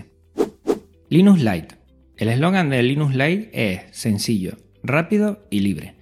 Linux 1.08 1.42
Lite. 1.42 1.74
El 2.16 2.28
eslogan 2.28 2.70
de 2.70 2.82
Linux 2.84 3.12
Lite 3.16 3.50
es 3.52 3.82
sencillo, 3.90 4.56
rápido 4.84 5.48
y 5.50 5.60
libre. 5.60 5.95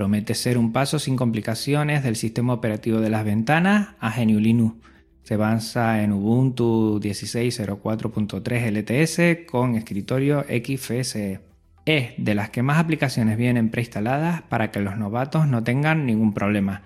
Promete 0.00 0.34
ser 0.34 0.56
un 0.56 0.72
paso 0.72 0.98
sin 0.98 1.14
complicaciones 1.14 2.02
del 2.02 2.16
sistema 2.16 2.54
operativo 2.54 3.00
de 3.00 3.10
las 3.10 3.22
ventanas 3.22 3.88
a 4.00 4.10
GNU 4.10 4.38
Linux. 4.38 4.76
Se 5.24 5.34
avanza 5.34 6.02
en 6.02 6.12
Ubuntu 6.12 6.98
16.04.3 7.02 8.70
LTS 8.70 9.46
con 9.46 9.76
escritorio 9.76 10.46
XFSE. 10.48 11.40
Es 11.84 12.14
de 12.16 12.34
las 12.34 12.48
que 12.48 12.62
más 12.62 12.78
aplicaciones 12.78 13.36
vienen 13.36 13.68
preinstaladas 13.68 14.40
para 14.40 14.70
que 14.70 14.80
los 14.80 14.96
novatos 14.96 15.46
no 15.46 15.62
tengan 15.64 16.06
ningún 16.06 16.32
problema. 16.32 16.80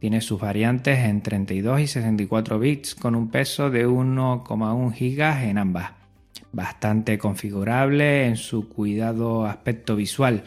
Tiene 0.00 0.20
sus 0.20 0.40
variantes 0.40 0.98
en 0.98 1.22
32 1.22 1.82
y 1.82 1.86
64 1.86 2.58
bits 2.58 2.96
con 2.96 3.14
un 3.14 3.30
peso 3.30 3.70
de 3.70 3.86
1,1 3.86 4.90
GB 4.90 5.48
en 5.48 5.58
ambas. 5.58 5.92
Bastante 6.50 7.16
configurable 7.16 8.26
en 8.26 8.34
su 8.34 8.68
cuidado 8.68 9.46
aspecto 9.46 9.94
visual 9.94 10.42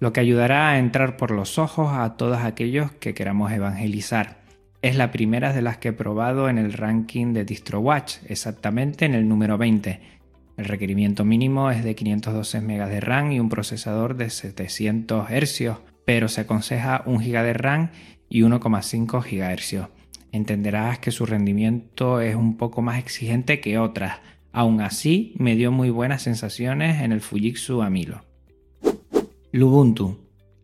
lo 0.00 0.14
que 0.14 0.20
ayudará 0.20 0.70
a 0.70 0.78
entrar 0.78 1.16
por 1.16 1.30
los 1.30 1.58
ojos 1.58 1.92
a 1.92 2.16
todos 2.16 2.38
aquellos 2.38 2.90
que 2.92 3.14
queramos 3.14 3.52
evangelizar. 3.52 4.40
Es 4.82 4.96
la 4.96 5.12
primera 5.12 5.52
de 5.52 5.60
las 5.60 5.76
que 5.76 5.88
he 5.88 5.92
probado 5.92 6.48
en 6.48 6.56
el 6.56 6.72
ranking 6.72 7.34
de 7.34 7.44
DistroWatch, 7.44 8.16
exactamente 8.26 9.04
en 9.04 9.14
el 9.14 9.28
número 9.28 9.58
20. 9.58 10.00
El 10.56 10.64
requerimiento 10.64 11.24
mínimo 11.24 11.70
es 11.70 11.84
de 11.84 11.94
512 11.94 12.62
MB 12.62 12.88
de 12.88 13.00
RAM 13.00 13.32
y 13.32 13.40
un 13.40 13.50
procesador 13.50 14.16
de 14.16 14.30
700 14.30 15.28
Hz, 15.28 15.76
pero 16.06 16.28
se 16.28 16.40
aconseja 16.40 17.02
1 17.04 17.18
GB 17.18 17.42
de 17.42 17.52
RAM 17.52 17.90
y 18.30 18.40
1,5 18.40 19.22
GHz. 19.22 19.88
Entenderás 20.32 20.98
que 20.98 21.10
su 21.10 21.26
rendimiento 21.26 22.22
es 22.22 22.36
un 22.36 22.56
poco 22.56 22.80
más 22.80 22.98
exigente 22.98 23.60
que 23.60 23.78
otras. 23.78 24.20
Aún 24.50 24.80
así, 24.80 25.34
me 25.38 25.56
dio 25.56 25.72
muy 25.72 25.90
buenas 25.90 26.22
sensaciones 26.22 27.02
en 27.02 27.12
el 27.12 27.20
Fujitsu 27.20 27.82
Amilo. 27.82 28.29
Lubuntu. 29.52 30.16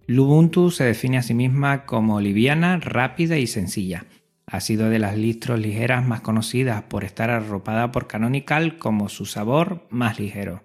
Lubuntu 0.06 0.70
se 0.70 0.84
define 0.84 1.18
a 1.18 1.22
sí 1.22 1.34
misma 1.34 1.86
como 1.86 2.20
liviana, 2.20 2.78
rápida 2.78 3.36
y 3.36 3.48
sencilla. 3.48 4.06
Ha 4.46 4.60
sido 4.60 4.88
de 4.90 5.00
las 5.00 5.18
listros 5.18 5.58
ligeras 5.58 6.06
más 6.06 6.20
conocidas 6.20 6.84
por 6.84 7.02
estar 7.02 7.30
arropada 7.30 7.90
por 7.90 8.06
Canonical 8.06 8.78
como 8.78 9.08
su 9.08 9.26
sabor 9.26 9.88
más 9.90 10.20
ligero. 10.20 10.62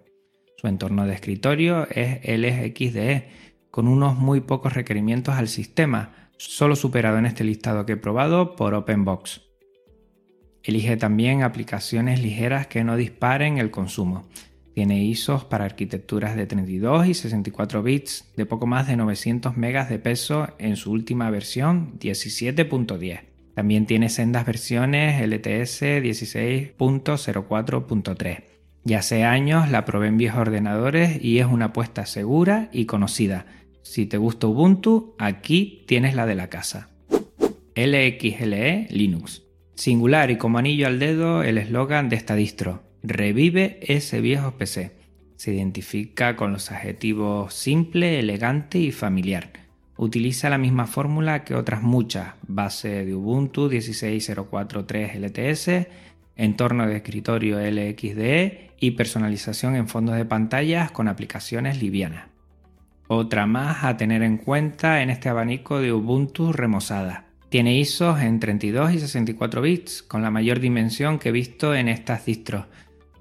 Su 0.57 0.67
entorno 0.67 1.07
de 1.07 1.15
escritorio 1.15 1.87
es 1.89 2.19
LXDE, 2.23 3.29
con 3.71 3.87
unos 3.87 4.15
muy 4.19 4.41
pocos 4.41 4.73
requerimientos 4.73 5.33
al 5.33 5.47
sistema, 5.47 6.29
solo 6.37 6.75
superado 6.75 7.17
en 7.17 7.25
este 7.25 7.43
listado 7.43 7.87
que 7.87 7.93
he 7.93 7.97
probado 7.97 8.55
por 8.55 8.75
OpenBox. 8.75 9.41
Elige 10.61 10.95
también 10.95 11.41
aplicaciones 11.41 12.21
ligeras 12.21 12.67
que 12.67 12.83
no 12.83 12.97
disparen 12.97 13.57
el 13.57 13.71
consumo. 13.71 14.27
Tiene 14.81 15.03
ISOs 15.03 15.45
para 15.45 15.65
arquitecturas 15.65 16.35
de 16.35 16.47
32 16.47 17.05
y 17.05 17.13
64 17.13 17.83
bits 17.83 18.31
de 18.35 18.47
poco 18.47 18.65
más 18.65 18.87
de 18.87 18.97
900 18.97 19.55
megas 19.55 19.91
de 19.91 19.99
peso 19.99 20.47
en 20.57 20.75
su 20.75 20.91
última 20.91 21.29
versión 21.29 21.99
17.10. 21.99 23.19
También 23.53 23.85
tiene 23.85 24.09
sendas 24.09 24.43
versiones 24.43 25.21
LTS 25.21 25.83
16.04.3. 25.83 28.43
Ya 28.83 28.97
hace 28.97 29.23
años 29.23 29.69
la 29.69 29.85
probé 29.85 30.07
en 30.07 30.17
viejos 30.17 30.39
ordenadores 30.39 31.23
y 31.23 31.37
es 31.37 31.45
una 31.45 31.65
apuesta 31.65 32.07
segura 32.07 32.69
y 32.73 32.85
conocida. 32.85 33.45
Si 33.83 34.07
te 34.07 34.17
gusta 34.17 34.47
Ubuntu, 34.47 35.13
aquí 35.19 35.85
tienes 35.87 36.15
la 36.15 36.25
de 36.25 36.33
la 36.33 36.49
casa. 36.49 36.89
LXLE 37.75 38.87
Linux. 38.89 39.43
Singular 39.75 40.31
y 40.31 40.37
como 40.37 40.57
anillo 40.57 40.87
al 40.87 40.97
dedo 40.97 41.43
el 41.43 41.59
eslogan 41.59 42.09
de 42.09 42.15
esta 42.15 42.33
distro 42.33 42.89
revive 43.03 43.79
ese 43.81 44.21
viejo 44.21 44.51
PC. 44.57 44.91
Se 45.35 45.53
identifica 45.53 46.35
con 46.35 46.53
los 46.53 46.71
adjetivos 46.71 47.53
simple, 47.53 48.19
elegante 48.19 48.77
y 48.77 48.91
familiar. 48.91 49.51
Utiliza 49.97 50.49
la 50.49 50.57
misma 50.57 50.87
fórmula 50.87 51.43
que 51.43 51.55
otras 51.55 51.81
muchas, 51.81 52.33
base 52.47 53.05
de 53.05 53.13
Ubuntu 53.13 53.69
16.04.3 53.69 55.15
LTS, 55.15 55.87
entorno 56.35 56.87
de 56.87 56.97
escritorio 56.97 57.59
LXDE 57.59 58.71
y 58.79 58.91
personalización 58.91 59.75
en 59.75 59.87
fondos 59.87 60.15
de 60.15 60.25
pantallas 60.25 60.91
con 60.91 61.07
aplicaciones 61.07 61.81
livianas. 61.81 62.27
Otra 63.07 63.45
más 63.45 63.83
a 63.83 63.97
tener 63.97 64.23
en 64.23 64.37
cuenta 64.37 65.01
en 65.03 65.09
este 65.09 65.29
abanico 65.29 65.79
de 65.79 65.91
Ubuntu 65.91 66.53
remozada. 66.53 67.25
Tiene 67.49 67.77
ISOs 67.77 68.21
en 68.21 68.39
32 68.39 68.93
y 68.93 68.99
64 68.99 69.61
bits, 69.61 70.01
con 70.03 70.21
la 70.21 70.31
mayor 70.31 70.61
dimensión 70.61 71.19
que 71.19 71.29
he 71.29 71.33
visto 71.33 71.75
en 71.75 71.89
estas 71.89 72.25
distros, 72.25 72.67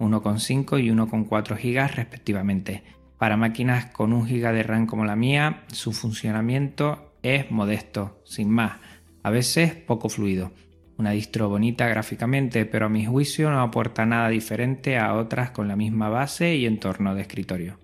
1,5 0.01 0.83
y 0.83 0.89
1,4 0.89 1.57
GB 1.57 1.95
respectivamente. 1.95 2.83
Para 3.19 3.37
máquinas 3.37 3.87
con 3.87 4.13
1 4.13 4.27
GB 4.27 4.53
de 4.53 4.63
RAM 4.63 4.87
como 4.87 5.05
la 5.05 5.15
mía, 5.15 5.65
su 5.69 5.93
funcionamiento 5.93 7.13
es 7.23 7.51
modesto, 7.51 8.21
sin 8.25 8.51
más, 8.51 8.79
a 9.23 9.31
veces 9.31 9.75
poco 9.75 10.09
fluido. 10.09 10.53
Una 10.97 11.13
distro 11.13 11.49
bonita 11.49 11.87
gráficamente, 11.87 12.67
pero 12.67 12.87
a 12.87 12.91
mi 12.91 13.07
juicio 13.07 13.51
no 13.51 13.61
aporta 13.61 14.05
nada 14.05 14.29
diferente 14.29 14.99
a 14.99 15.15
otras 15.15 15.51
con 15.51 15.69
la 15.69 15.77
misma 15.77 16.09
base 16.09 16.57
y 16.57 16.67
entorno 16.67 17.15
de 17.15 17.23
escritorio. 17.23 17.79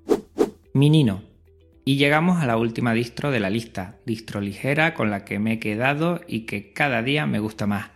Minino. 0.74 1.22
Y 1.84 1.96
llegamos 1.96 2.42
a 2.42 2.46
la 2.46 2.56
última 2.56 2.92
distro 2.92 3.30
de 3.30 3.40
la 3.40 3.48
lista, 3.48 3.96
distro 4.04 4.40
ligera 4.40 4.92
con 4.92 5.10
la 5.10 5.24
que 5.24 5.38
me 5.38 5.52
he 5.52 5.58
quedado 5.58 6.20
y 6.26 6.40
que 6.40 6.72
cada 6.72 7.02
día 7.02 7.26
me 7.26 7.38
gusta 7.38 7.66
más. 7.66 7.95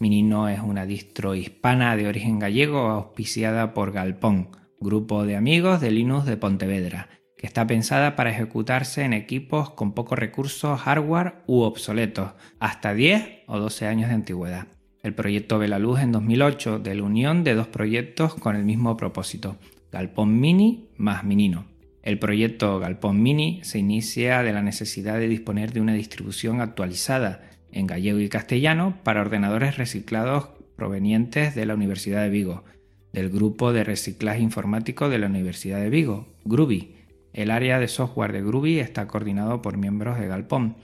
Minino 0.00 0.48
es 0.48 0.60
una 0.60 0.86
distro 0.86 1.34
hispana 1.34 1.94
de 1.94 2.08
origen 2.08 2.38
gallego 2.38 2.88
auspiciada 2.88 3.74
por 3.74 3.92
Galpón, 3.92 4.48
grupo 4.80 5.26
de 5.26 5.36
amigos 5.36 5.82
de 5.82 5.90
Linux 5.90 6.24
de 6.24 6.38
Pontevedra, 6.38 7.10
que 7.36 7.46
está 7.46 7.66
pensada 7.66 8.16
para 8.16 8.30
ejecutarse 8.30 9.02
en 9.02 9.12
equipos 9.12 9.68
con 9.68 9.92
pocos 9.92 10.18
recursos 10.18 10.80
hardware 10.80 11.42
u 11.46 11.60
obsoletos, 11.60 12.30
hasta 12.60 12.94
10 12.94 13.42
o 13.46 13.58
12 13.58 13.88
años 13.88 14.08
de 14.08 14.14
antigüedad. 14.14 14.68
El 15.02 15.14
proyecto 15.14 15.58
ve 15.58 15.68
la 15.68 15.78
luz 15.78 16.00
en 16.00 16.12
2008 16.12 16.78
de 16.78 16.94
la 16.94 17.02
unión 17.02 17.44
de 17.44 17.54
dos 17.54 17.66
proyectos 17.66 18.34
con 18.34 18.56
el 18.56 18.64
mismo 18.64 18.96
propósito, 18.96 19.58
Galpón 19.92 20.40
Mini 20.40 20.88
más 20.96 21.24
Minino. 21.24 21.66
El 22.02 22.18
proyecto 22.18 22.78
Galpón 22.78 23.22
Mini 23.22 23.60
se 23.64 23.78
inicia 23.78 24.42
de 24.42 24.54
la 24.54 24.62
necesidad 24.62 25.18
de 25.18 25.28
disponer 25.28 25.74
de 25.74 25.82
una 25.82 25.92
distribución 25.92 26.62
actualizada 26.62 27.49
en 27.72 27.86
gallego 27.86 28.18
y 28.18 28.28
castellano 28.28 28.98
para 29.02 29.20
ordenadores 29.20 29.76
reciclados 29.76 30.50
provenientes 30.76 31.54
de 31.54 31.66
la 31.66 31.74
Universidad 31.74 32.22
de 32.22 32.30
Vigo, 32.30 32.64
del 33.12 33.30
Grupo 33.30 33.72
de 33.72 33.84
Reciclaje 33.84 34.40
Informático 34.40 35.08
de 35.08 35.18
la 35.18 35.26
Universidad 35.26 35.80
de 35.80 35.90
Vigo, 35.90 36.28
Groovy. 36.44 36.96
El 37.32 37.50
área 37.50 37.78
de 37.78 37.88
software 37.88 38.32
de 38.32 38.42
Groovy 38.42 38.80
está 38.80 39.06
coordinado 39.06 39.62
por 39.62 39.76
miembros 39.76 40.18
de 40.18 40.26
Galpón 40.26 40.76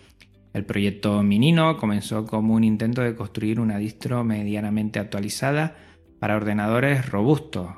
el 0.56 0.64
proyecto 0.64 1.22
Minino 1.22 1.76
comenzó 1.76 2.24
como 2.24 2.54
un 2.54 2.64
intento 2.64 3.02
de 3.02 3.14
construir 3.14 3.60
una 3.60 3.76
distro 3.76 4.24
medianamente 4.24 4.98
actualizada 4.98 5.76
para 6.18 6.34
ordenadores 6.34 7.10
robustos. 7.10 7.72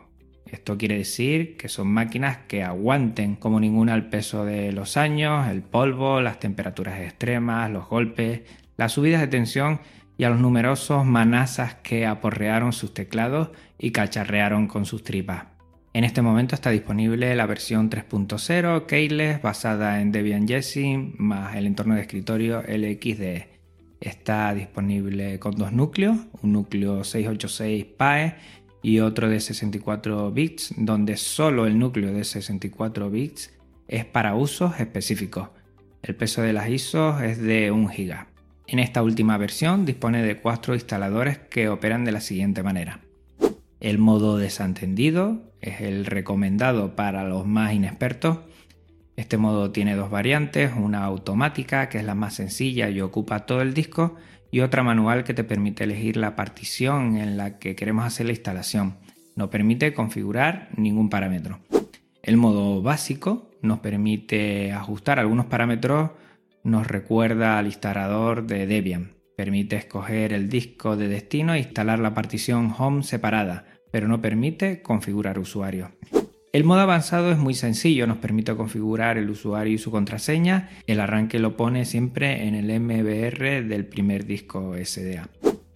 Esto 0.46 0.78
quiere 0.78 0.96
decir 0.96 1.56
que 1.56 1.68
son 1.68 1.88
máquinas 1.88 2.38
que 2.46 2.62
aguanten 2.62 3.34
como 3.34 3.58
ninguna 3.58 3.96
el 3.96 4.08
peso 4.08 4.44
de 4.44 4.70
los 4.70 4.96
años, 4.96 5.48
el 5.48 5.62
polvo, 5.62 6.20
las 6.20 6.38
temperaturas 6.38 7.00
extremas, 7.00 7.68
los 7.68 7.88
golpes, 7.88 8.42
las 8.78 8.92
subidas 8.92 9.20
de 9.20 9.26
tensión 9.26 9.80
y 10.16 10.24
a 10.24 10.30
los 10.30 10.40
numerosos 10.40 11.04
manazas 11.04 11.74
que 11.74 12.06
aporrearon 12.06 12.72
sus 12.72 12.94
teclados 12.94 13.50
y 13.78 13.90
cacharrearon 13.90 14.66
con 14.68 14.86
sus 14.86 15.02
tripas. 15.02 15.44
En 15.92 16.04
este 16.04 16.22
momento 16.22 16.54
está 16.54 16.70
disponible 16.70 17.34
la 17.34 17.46
versión 17.46 17.90
3.0 17.90 18.86
Keyless 18.86 19.42
basada 19.42 20.00
en 20.00 20.12
Debian 20.12 20.46
Jessie 20.46 21.12
más 21.18 21.56
el 21.56 21.66
entorno 21.66 21.96
de 21.96 22.02
escritorio 22.02 22.62
LXDE. 22.62 23.48
Está 24.00 24.54
disponible 24.54 25.40
con 25.40 25.56
dos 25.56 25.72
núcleos, 25.72 26.16
un 26.40 26.52
núcleo 26.52 27.02
686 27.02 27.84
PAE 27.96 28.36
y 28.80 29.00
otro 29.00 29.28
de 29.28 29.40
64 29.40 30.30
bits, 30.30 30.72
donde 30.76 31.16
solo 31.16 31.66
el 31.66 31.78
núcleo 31.80 32.12
de 32.12 32.22
64 32.22 33.10
bits 33.10 33.52
es 33.88 34.04
para 34.04 34.36
usos 34.36 34.78
específicos. 34.78 35.48
El 36.02 36.14
peso 36.14 36.42
de 36.42 36.52
las 36.52 36.68
ISOs 36.68 37.22
es 37.22 37.42
de 37.42 37.72
1 37.72 37.88
GB. 37.88 38.37
En 38.70 38.80
esta 38.80 39.02
última 39.02 39.38
versión 39.38 39.86
dispone 39.86 40.22
de 40.22 40.36
cuatro 40.36 40.74
instaladores 40.74 41.38
que 41.38 41.70
operan 41.70 42.04
de 42.04 42.12
la 42.12 42.20
siguiente 42.20 42.62
manera. 42.62 43.00
El 43.80 43.96
modo 43.96 44.36
desentendido 44.36 45.40
es 45.62 45.80
el 45.80 46.04
recomendado 46.04 46.94
para 46.94 47.24
los 47.24 47.46
más 47.46 47.72
inexpertos. 47.72 48.40
Este 49.16 49.38
modo 49.38 49.70
tiene 49.70 49.94
dos 49.94 50.10
variantes, 50.10 50.72
una 50.76 51.04
automática 51.04 51.88
que 51.88 51.96
es 51.96 52.04
la 52.04 52.14
más 52.14 52.34
sencilla 52.34 52.90
y 52.90 53.00
ocupa 53.00 53.46
todo 53.46 53.62
el 53.62 53.72
disco 53.72 54.16
y 54.50 54.60
otra 54.60 54.82
manual 54.82 55.24
que 55.24 55.32
te 55.32 55.44
permite 55.44 55.84
elegir 55.84 56.18
la 56.18 56.36
partición 56.36 57.16
en 57.16 57.38
la 57.38 57.58
que 57.58 57.74
queremos 57.74 58.04
hacer 58.04 58.26
la 58.26 58.32
instalación. 58.32 58.98
No 59.34 59.48
permite 59.48 59.94
configurar 59.94 60.68
ningún 60.76 61.08
parámetro. 61.08 61.60
El 62.22 62.36
modo 62.36 62.82
básico 62.82 63.48
nos 63.62 63.78
permite 63.78 64.72
ajustar 64.72 65.18
algunos 65.18 65.46
parámetros, 65.46 66.10
nos 66.68 66.86
recuerda 66.86 67.58
al 67.58 67.66
instalador 67.66 68.46
de 68.46 68.66
Debian. 68.66 69.12
Permite 69.36 69.76
escoger 69.76 70.32
el 70.32 70.48
disco 70.48 70.96
de 70.96 71.08
destino 71.08 71.54
e 71.54 71.58
instalar 71.58 71.98
la 71.98 72.14
partición 72.14 72.74
home 72.76 73.02
separada, 73.02 73.66
pero 73.90 74.08
no 74.08 74.20
permite 74.20 74.82
configurar 74.82 75.38
usuario. 75.38 75.92
El 76.52 76.64
modo 76.64 76.80
avanzado 76.80 77.30
es 77.30 77.38
muy 77.38 77.54
sencillo, 77.54 78.06
nos 78.06 78.18
permite 78.18 78.56
configurar 78.56 79.18
el 79.18 79.30
usuario 79.30 79.74
y 79.74 79.78
su 79.78 79.90
contraseña. 79.90 80.70
El 80.86 81.00
arranque 81.00 81.38
lo 81.38 81.56
pone 81.56 81.84
siempre 81.84 82.48
en 82.48 82.54
el 82.54 82.80
MBR 82.80 83.68
del 83.68 83.86
primer 83.86 84.24
disco 84.24 84.74
SDA. 84.82 85.28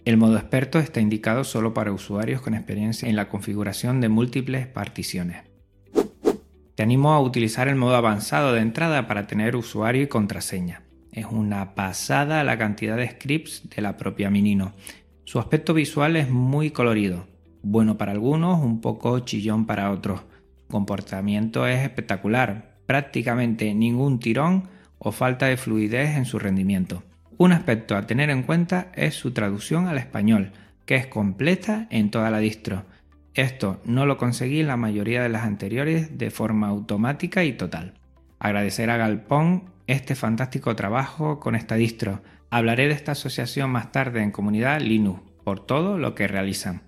El 0.05 0.17
modo 0.17 0.35
experto 0.35 0.79
está 0.79 0.99
indicado 0.99 1.43
solo 1.43 1.73
para 1.73 1.93
usuarios 1.93 2.41
con 2.41 2.55
experiencia 2.55 3.07
en 3.07 3.15
la 3.15 3.29
configuración 3.29 4.01
de 4.01 4.09
múltiples 4.09 4.67
particiones. 4.67 5.43
Te 6.75 6.83
animo 6.83 7.13
a 7.13 7.21
utilizar 7.21 7.67
el 7.67 7.75
modo 7.75 7.95
avanzado 7.95 8.51
de 8.51 8.61
entrada 8.61 9.07
para 9.07 9.27
tener 9.27 9.55
usuario 9.55 10.01
y 10.01 10.07
contraseña. 10.07 10.82
Es 11.13 11.27
una 11.27 11.75
pasada 11.75 12.43
la 12.43 12.57
cantidad 12.57 12.97
de 12.97 13.07
scripts 13.07 13.69
de 13.69 13.83
la 13.83 13.97
propia 13.97 14.31
Minino. 14.31 14.73
Su 15.25 15.37
aspecto 15.37 15.75
visual 15.75 16.15
es 16.15 16.27
muy 16.27 16.71
colorido, 16.71 17.27
bueno 17.61 17.99
para 17.99 18.11
algunos, 18.11 18.59
un 18.63 18.81
poco 18.81 19.19
chillón 19.19 19.67
para 19.67 19.91
otros. 19.91 20.21
Su 20.21 20.67
comportamiento 20.69 21.67
es 21.67 21.83
espectacular, 21.83 22.77
prácticamente 22.87 23.75
ningún 23.75 24.19
tirón 24.19 24.63
o 24.97 25.11
falta 25.11 25.45
de 25.45 25.57
fluidez 25.57 26.17
en 26.17 26.25
su 26.25 26.39
rendimiento. 26.39 27.03
Un 27.37 27.51
aspecto 27.51 27.95
a 27.95 28.07
tener 28.07 28.31
en 28.31 28.41
cuenta 28.41 28.91
es 28.95 29.13
su 29.13 29.33
traducción 29.33 29.87
al 29.87 29.99
español, 29.99 30.51
que 30.87 30.95
es 30.95 31.05
completa 31.05 31.85
en 31.91 32.09
toda 32.09 32.31
la 32.31 32.39
distro. 32.39 32.85
Esto 33.35 33.81
no 33.85 34.07
lo 34.07 34.17
conseguí 34.17 34.61
en 34.61 34.67
la 34.67 34.77
mayoría 34.77 35.21
de 35.21 35.29
las 35.29 35.43
anteriores 35.43 36.17
de 36.17 36.31
forma 36.31 36.69
automática 36.69 37.43
y 37.43 37.53
total. 37.53 37.93
Agradecer 38.39 38.89
a 38.89 38.97
Galpón 38.97 39.72
este 39.87 40.15
fantástico 40.15 40.75
trabajo 40.75 41.39
con 41.39 41.55
esta 41.55 41.75
distro. 41.75 42.21
Hablaré 42.49 42.87
de 42.87 42.93
esta 42.93 43.13
asociación 43.13 43.69
más 43.69 43.91
tarde 43.91 44.21
en 44.21 44.31
comunidad 44.31 44.79
Linux 44.79 45.21
por 45.43 45.65
todo 45.65 45.97
lo 45.97 46.15
que 46.15 46.27
realizan. 46.27 46.81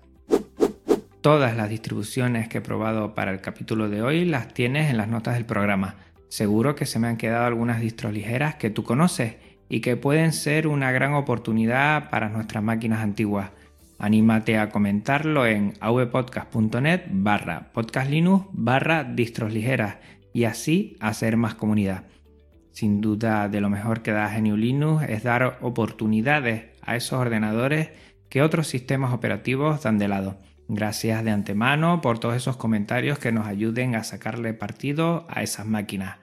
Todas 1.20 1.56
las 1.56 1.68
distribuciones 1.68 2.48
que 2.48 2.58
he 2.58 2.60
probado 2.60 3.14
para 3.14 3.32
el 3.32 3.40
capítulo 3.40 3.88
de 3.88 4.02
hoy 4.02 4.24
las 4.24 4.54
tienes 4.54 4.90
en 4.90 4.96
las 4.96 5.08
notas 5.08 5.34
del 5.34 5.44
programa. 5.44 5.96
Seguro 6.28 6.74
que 6.74 6.86
se 6.86 6.98
me 6.98 7.08
han 7.08 7.16
quedado 7.16 7.46
algunas 7.46 7.80
distros 7.80 8.12
ligeras 8.12 8.54
que 8.54 8.70
tú 8.70 8.84
conoces 8.84 9.36
y 9.68 9.80
que 9.80 9.96
pueden 9.96 10.32
ser 10.32 10.68
una 10.68 10.92
gran 10.92 11.14
oportunidad 11.14 12.10
para 12.10 12.28
nuestras 12.28 12.62
máquinas 12.62 13.00
antiguas. 13.00 13.50
Anímate 13.98 14.58
a 14.58 14.68
comentarlo 14.68 15.46
en 15.46 15.72
avpodcast.net 15.80 17.02
barra 17.10 17.72
podcastlinux 17.72 18.46
barra 18.52 19.04
distros 19.04 19.52
ligeras 19.52 19.96
y 20.32 20.44
así 20.44 20.96
hacer 21.00 21.36
más 21.36 21.54
comunidad. 21.54 22.04
Sin 22.76 23.00
duda 23.00 23.48
de 23.48 23.62
lo 23.62 23.70
mejor 23.70 24.02
que 24.02 24.12
da 24.12 24.28
GNU 24.28 24.54
Linux 24.54 25.08
es 25.08 25.22
dar 25.22 25.56
oportunidades 25.62 26.66
a 26.82 26.94
esos 26.94 27.18
ordenadores 27.18 27.88
que 28.28 28.42
otros 28.42 28.66
sistemas 28.66 29.14
operativos 29.14 29.82
dan 29.82 29.96
de 29.96 30.08
lado. 30.08 30.36
Gracias 30.68 31.24
de 31.24 31.30
antemano 31.30 32.02
por 32.02 32.18
todos 32.18 32.36
esos 32.36 32.58
comentarios 32.58 33.18
que 33.18 33.32
nos 33.32 33.46
ayuden 33.46 33.94
a 33.94 34.04
sacarle 34.04 34.52
partido 34.52 35.24
a 35.30 35.42
esas 35.42 35.64
máquinas. 35.64 36.18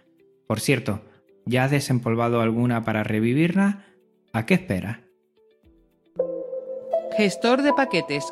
Por 0.45 0.59
cierto, 0.59 1.01
¿ya 1.47 1.63
has 1.63 1.71
desempolvado 1.71 2.39
alguna 2.39 2.83
para 2.83 3.03
revivirla? 3.03 3.85
¿A 4.31 4.45
qué 4.45 4.53
esperas? 4.53 4.99
Gestor 7.17 7.63
de 7.63 7.73
paquetes. 7.73 8.31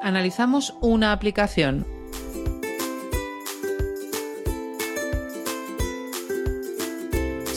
Analizamos 0.00 0.74
una 0.80 1.12
aplicación. 1.12 1.99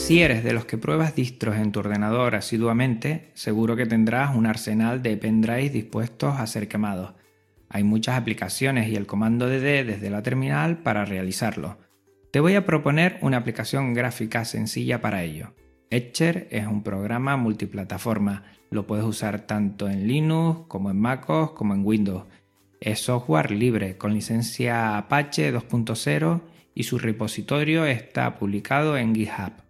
Si 0.04 0.20
eres 0.20 0.44
de 0.44 0.52
los 0.52 0.66
que 0.66 0.76
pruebas 0.76 1.14
distros 1.16 1.56
en 1.56 1.72
tu 1.72 1.80
ordenador 1.80 2.34
asiduamente, 2.34 3.30
seguro 3.32 3.74
que 3.74 3.86
tendrás 3.86 4.36
un 4.36 4.44
arsenal 4.44 5.02
de 5.02 5.16
pendrives 5.16 5.72
dispuestos 5.72 6.38
a 6.38 6.46
ser 6.46 6.68
quemados. 6.68 7.14
Hay 7.70 7.84
muchas 7.84 8.18
aplicaciones 8.18 8.90
y 8.90 8.96
el 8.96 9.06
comando 9.06 9.48
DD 9.48 9.86
desde 9.86 10.10
la 10.10 10.22
terminal 10.22 10.82
para 10.82 11.06
realizarlo. 11.06 11.78
Te 12.30 12.40
voy 12.40 12.54
a 12.54 12.66
proponer 12.66 13.16
una 13.22 13.38
aplicación 13.38 13.94
gráfica 13.94 14.44
sencilla 14.44 15.00
para 15.00 15.22
ello. 15.22 15.54
Etcher 15.88 16.48
es 16.50 16.66
un 16.66 16.82
programa 16.82 17.38
multiplataforma, 17.38 18.44
lo 18.70 18.86
puedes 18.86 19.06
usar 19.06 19.46
tanto 19.46 19.88
en 19.88 20.06
Linux 20.06 20.66
como 20.68 20.90
en 20.90 21.00
MacOS 21.00 21.52
como 21.52 21.72
en 21.72 21.82
Windows. 21.82 22.24
Es 22.78 23.00
software 23.00 23.52
libre 23.52 23.96
con 23.96 24.12
licencia 24.12 24.98
Apache 24.98 25.50
2.0 25.50 26.42
y 26.74 26.82
su 26.82 26.98
repositorio 26.98 27.86
está 27.86 28.38
publicado 28.38 28.98
en 28.98 29.14
GitHub. 29.14 29.63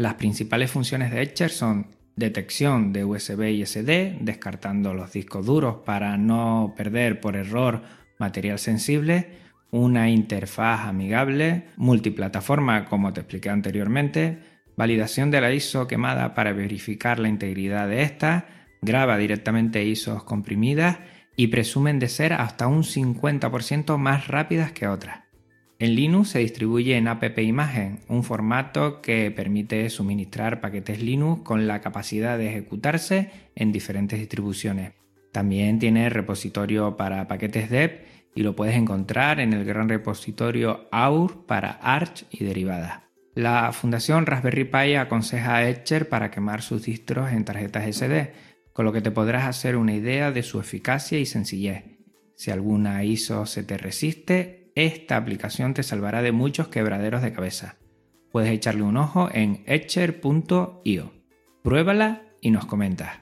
Las 0.00 0.14
principales 0.14 0.70
funciones 0.70 1.10
de 1.10 1.20
Etcher 1.20 1.50
son 1.50 1.88
detección 2.16 2.90
de 2.90 3.04
USB 3.04 3.50
y 3.50 3.66
SD, 3.66 4.16
descartando 4.22 4.94
los 4.94 5.12
discos 5.12 5.44
duros 5.44 5.80
para 5.84 6.16
no 6.16 6.72
perder 6.74 7.20
por 7.20 7.36
error 7.36 7.82
material 8.18 8.58
sensible, 8.58 9.28
una 9.70 10.08
interfaz 10.08 10.86
amigable, 10.86 11.64
multiplataforma 11.76 12.86
como 12.86 13.12
te 13.12 13.20
expliqué 13.20 13.50
anteriormente, 13.50 14.38
validación 14.74 15.30
de 15.30 15.42
la 15.42 15.52
ISO 15.52 15.86
quemada 15.86 16.32
para 16.32 16.54
verificar 16.54 17.18
la 17.18 17.28
integridad 17.28 17.86
de 17.86 18.00
esta, 18.00 18.46
graba 18.80 19.18
directamente 19.18 19.84
ISOs 19.84 20.24
comprimidas 20.24 20.96
y 21.36 21.48
presumen 21.48 21.98
de 21.98 22.08
ser 22.08 22.32
hasta 22.32 22.68
un 22.68 22.84
50% 22.84 23.98
más 23.98 24.28
rápidas 24.28 24.72
que 24.72 24.88
otras. 24.88 25.29
En 25.80 25.94
Linux 25.94 26.28
se 26.28 26.40
distribuye 26.40 26.98
en 26.98 27.08
app 27.08 27.38
imagen, 27.38 28.00
un 28.06 28.22
formato 28.22 29.00
que 29.00 29.30
permite 29.30 29.88
suministrar 29.88 30.60
paquetes 30.60 31.02
Linux 31.02 31.40
con 31.42 31.66
la 31.66 31.80
capacidad 31.80 32.36
de 32.36 32.50
ejecutarse 32.50 33.30
en 33.54 33.72
diferentes 33.72 34.18
distribuciones. 34.18 34.92
También 35.32 35.78
tiene 35.78 36.10
repositorio 36.10 36.98
para 36.98 37.26
paquetes 37.28 37.70
dev 37.70 38.04
y 38.34 38.42
lo 38.42 38.54
puedes 38.54 38.76
encontrar 38.76 39.40
en 39.40 39.54
el 39.54 39.64
gran 39.64 39.88
repositorio 39.88 40.86
AUR 40.92 41.46
para 41.46 41.70
Arch 41.70 42.26
y 42.30 42.44
derivadas. 42.44 43.00
La 43.34 43.72
Fundación 43.72 44.26
Raspberry 44.26 44.64
Pi 44.64 44.96
aconseja 44.96 45.56
a 45.56 45.66
Etcher 45.66 46.10
para 46.10 46.30
quemar 46.30 46.60
sus 46.60 46.82
distros 46.82 47.32
en 47.32 47.46
tarjetas 47.46 47.96
SD 47.96 48.32
con 48.74 48.84
lo 48.84 48.92
que 48.92 49.00
te 49.00 49.10
podrás 49.10 49.46
hacer 49.46 49.76
una 49.76 49.94
idea 49.94 50.30
de 50.30 50.42
su 50.42 50.60
eficacia 50.60 51.18
y 51.18 51.24
sencillez. 51.24 51.84
Si 52.34 52.50
alguna 52.50 53.02
ISO 53.02 53.46
se 53.46 53.62
te 53.62 53.78
resiste, 53.78 54.59
esta 54.74 55.16
aplicación 55.16 55.74
te 55.74 55.82
salvará 55.82 56.22
de 56.22 56.32
muchos 56.32 56.68
quebraderos 56.68 57.22
de 57.22 57.32
cabeza. 57.32 57.76
Puedes 58.32 58.50
echarle 58.50 58.82
un 58.82 58.96
ojo 58.96 59.28
en 59.32 59.62
etcher.io. 59.66 61.12
Pruébala 61.62 62.22
y 62.40 62.50
nos 62.50 62.66
comentas. 62.66 63.20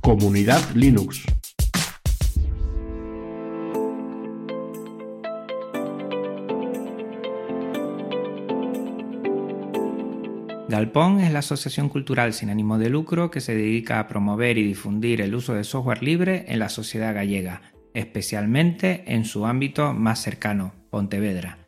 Comunidad 0.00 0.62
Linux. 0.74 1.24
Galpón 10.70 11.18
es 11.18 11.32
la 11.32 11.40
asociación 11.40 11.88
cultural 11.88 12.32
sin 12.32 12.48
ánimo 12.48 12.78
de 12.78 12.90
lucro 12.90 13.28
que 13.32 13.40
se 13.40 13.56
dedica 13.56 13.98
a 13.98 14.06
promover 14.06 14.56
y 14.56 14.62
difundir 14.62 15.20
el 15.20 15.34
uso 15.34 15.52
de 15.52 15.64
software 15.64 16.00
libre 16.00 16.44
en 16.46 16.60
la 16.60 16.68
sociedad 16.68 17.12
gallega, 17.12 17.60
especialmente 17.92 19.02
en 19.08 19.24
su 19.24 19.46
ámbito 19.46 19.92
más 19.94 20.22
cercano, 20.22 20.72
Pontevedra. 20.90 21.58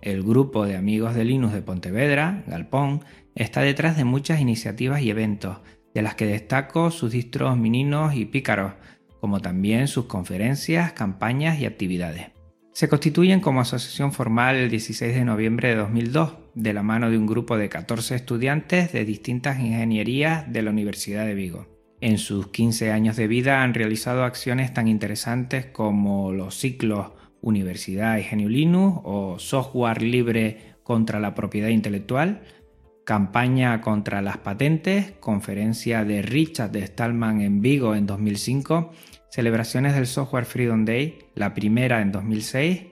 El 0.00 0.22
grupo 0.22 0.64
de 0.64 0.74
amigos 0.74 1.14
de 1.14 1.26
Linux 1.26 1.52
de 1.52 1.60
Pontevedra, 1.60 2.44
Galpón, 2.46 3.04
está 3.34 3.60
detrás 3.60 3.98
de 3.98 4.04
muchas 4.04 4.40
iniciativas 4.40 5.02
y 5.02 5.10
eventos, 5.10 5.58
de 5.92 6.00
las 6.00 6.14
que 6.14 6.24
destaco 6.24 6.90
sus 6.90 7.12
distros 7.12 7.58
mininos 7.58 8.14
y 8.14 8.24
pícaros, 8.24 8.72
como 9.20 9.40
también 9.40 9.86
sus 9.86 10.06
conferencias, 10.06 10.94
campañas 10.94 11.60
y 11.60 11.66
actividades. 11.66 12.35
Se 12.76 12.90
constituyen 12.90 13.40
como 13.40 13.62
asociación 13.62 14.12
formal 14.12 14.54
el 14.54 14.68
16 14.68 15.14
de 15.14 15.24
noviembre 15.24 15.70
de 15.70 15.76
2002, 15.76 16.34
de 16.52 16.74
la 16.74 16.82
mano 16.82 17.10
de 17.10 17.16
un 17.16 17.24
grupo 17.24 17.56
de 17.56 17.70
14 17.70 18.14
estudiantes 18.14 18.92
de 18.92 19.06
distintas 19.06 19.58
ingenierías 19.58 20.52
de 20.52 20.60
la 20.60 20.72
Universidad 20.72 21.24
de 21.24 21.32
Vigo. 21.32 21.66
En 22.02 22.18
sus 22.18 22.48
15 22.48 22.92
años 22.92 23.16
de 23.16 23.28
vida 23.28 23.62
han 23.62 23.72
realizado 23.72 24.24
acciones 24.24 24.74
tan 24.74 24.88
interesantes 24.88 25.64
como 25.64 26.32
los 26.32 26.54
ciclos 26.58 27.12
Universidad 27.40 28.18
y 28.18 28.24
Genio 28.24 28.50
Linux 28.50 29.00
o 29.04 29.38
Software 29.38 30.02
Libre 30.02 30.74
contra 30.82 31.18
la 31.18 31.34
Propiedad 31.34 31.70
Intelectual, 31.70 32.42
campaña 33.06 33.80
contra 33.80 34.20
las 34.20 34.36
patentes, 34.36 35.12
conferencia 35.12 36.04
de 36.04 36.20
Richard 36.20 36.72
de 36.72 36.86
Stallman 36.86 37.40
en 37.40 37.62
Vigo 37.62 37.94
en 37.94 38.04
2005 38.04 38.92
celebraciones 39.36 39.94
del 39.94 40.06
Software 40.06 40.46
Freedom 40.46 40.86
Day, 40.86 41.18
la 41.34 41.52
primera 41.52 42.00
en 42.00 42.10
2006, 42.10 42.84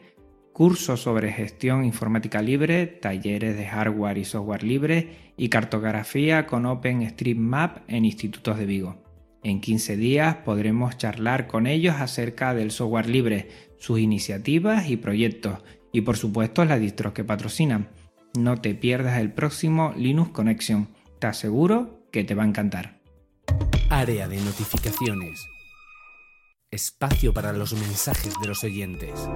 cursos 0.52 1.00
sobre 1.00 1.33
gestión 1.33 1.87
informática 1.87 2.42
libre, 2.42 2.87
talleres 2.87 3.57
de 3.57 3.64
hardware 3.64 4.18
y 4.18 4.26
software 4.26 4.62
libre 4.62 5.33
y 5.38 5.48
cartografía 5.48 6.46
con 6.46 6.66
OpenStreetMap 6.66 7.88
en 7.88 8.04
institutos 8.04 8.59
de 8.59 8.66
Vigo. 8.66 9.02
En 9.42 9.62
15 9.62 9.96
días 9.96 10.37
podremos 10.44 10.98
charlar 10.98 11.46
con 11.46 11.66
ellos 11.66 11.94
acerca 11.98 12.52
del 12.52 12.72
software 12.72 13.09
libre, 13.09 13.48
sus 13.78 13.98
iniciativas 13.98 14.90
y 14.90 14.98
proyectos 14.98 15.61
y 15.94 16.02
por 16.02 16.18
supuesto 16.18 16.66
las 16.66 16.78
distros 16.78 17.14
que 17.14 17.24
patrocinan. 17.24 17.88
No 18.38 18.61
te 18.61 18.74
pierdas 18.74 19.18
el 19.18 19.33
próximo 19.33 19.94
Linux 19.96 20.28
Connection, 20.33 20.88
te 21.20 21.26
aseguro 21.26 22.07
que 22.12 22.22
te 22.22 22.35
va 22.35 22.42
a 22.42 22.48
encantar. 22.48 23.00
Área 23.88 24.28
de 24.28 24.37
notificaciones 24.42 25.53
espacio 26.74 27.32
para 27.32 27.52
los 27.52 27.72
mensajes 27.72 28.34
de 28.40 28.48
los 28.48 28.64
oyentes. 28.64 29.28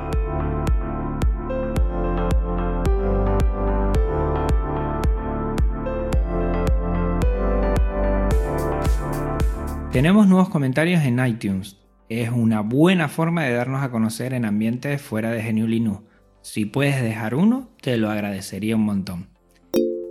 Tenemos 9.93 10.27
nuevos 10.27 10.49
comentarios 10.49 11.03
en 11.05 11.25
iTunes. 11.25 11.79
Es 12.09 12.31
una 12.31 12.61
buena 12.61 13.09
forma 13.09 13.45
de 13.45 13.53
darnos 13.53 13.83
a 13.83 13.91
conocer 13.91 14.35
en 14.35 14.45
ambientes 14.45 15.01
fuera 15.01 15.31
de 15.31 15.43
GNU 15.43 15.67
Linux. 15.67 16.03
Si 16.43 16.65
puedes 16.65 17.03
dejar 17.03 17.35
uno, 17.35 17.71
te 17.81 17.97
lo 17.97 18.11
agradecería 18.11 18.77
un 18.77 18.85
montón. 18.85 19.38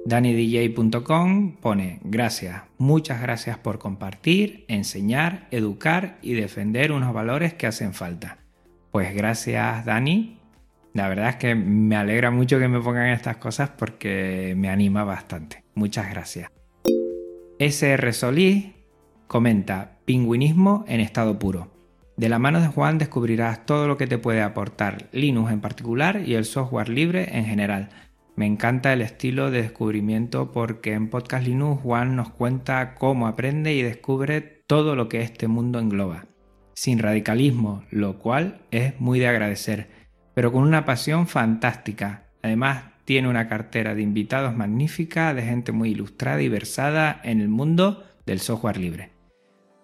DaniDJ.com 0.08 1.58
pone 1.58 2.00
gracias, 2.02 2.64
muchas 2.78 3.22
gracias 3.22 3.58
por 3.58 3.78
compartir, 3.78 4.64
enseñar, 4.70 5.50
educar 5.52 6.18
y 6.22 6.34
defender 6.34 6.94
unos 6.94 7.14
valores 7.14 7.54
que 7.54 7.68
hacen 7.68 7.94
falta. 7.94 8.38
Pues 8.92 9.14
gracias 9.14 9.84
Dani, 9.84 10.40
la 10.94 11.10
verdad 11.10 11.28
es 11.32 11.36
que 11.36 11.56
me 11.56 11.98
alegra 11.98 12.32
mucho 12.32 12.58
que 12.58 12.70
me 12.70 12.80
pongan 12.80 13.08
estas 13.08 13.36
cosas 13.36 13.72
porque 13.72 14.54
me 14.56 14.70
anima 14.70 15.04
bastante. 15.04 15.66
Muchas 15.76 16.10
gracias. 16.10 16.52
SR 17.60 18.14
Solís 18.14 18.68
comenta 19.28 19.98
pingüinismo 20.06 20.86
en 20.88 21.02
estado 21.02 21.38
puro. 21.38 21.74
De 22.16 22.30
la 22.30 22.40
mano 22.40 22.62
de 22.62 22.68
Juan 22.68 22.98
descubrirás 22.98 23.66
todo 23.66 23.90
lo 23.90 23.98
que 23.98 24.08
te 24.08 24.18
puede 24.18 24.42
aportar 24.42 25.10
Linux 25.12 25.52
en 25.52 25.60
particular 25.60 26.22
y 26.26 26.36
el 26.36 26.46
software 26.46 26.88
libre 26.88 27.38
en 27.38 27.44
general 27.44 27.90
me 28.38 28.46
encanta 28.46 28.94
el 28.94 29.02
estilo 29.02 29.50
de 29.50 29.64
descubrimiento 29.64 30.52
porque 30.52 30.94
en 30.94 31.10
Podcast 31.10 31.44
Linux 31.48 31.82
Juan 31.82 32.16
nos 32.16 32.30
cuenta 32.30 32.94
cómo 32.94 33.26
aprende 33.26 33.74
y 33.74 33.82
descubre 33.82 34.42
todo 34.42 34.96
lo 34.96 35.10
que 35.10 35.22
este 35.22 35.48
mundo 35.48 35.80
engloba, 35.80 36.26
sin 36.76 37.00
radicalismo, 37.00 37.84
lo 37.90 38.20
cual 38.20 38.62
es 38.70 38.94
muy 39.02 39.18
de 39.18 39.28
agradecer, 39.28 39.90
pero 40.36 40.52
con 40.52 40.62
una 40.62 40.86
pasión 40.86 41.28
fantástica. 41.28 42.28
Además, 42.44 42.84
tiene 43.06 43.28
una 43.28 43.48
cartera 43.48 43.96
de 43.96 44.04
invitados 44.04 44.56
magnífica, 44.56 45.34
de 45.34 45.42
gente 45.42 45.72
muy 45.72 45.90
ilustrada 45.90 46.40
y 46.44 46.48
versada 46.48 47.20
en 47.24 47.42
el 47.42 47.50
mundo 47.50 48.06
del 48.28 48.40
software 48.40 48.78
libre. 48.78 49.10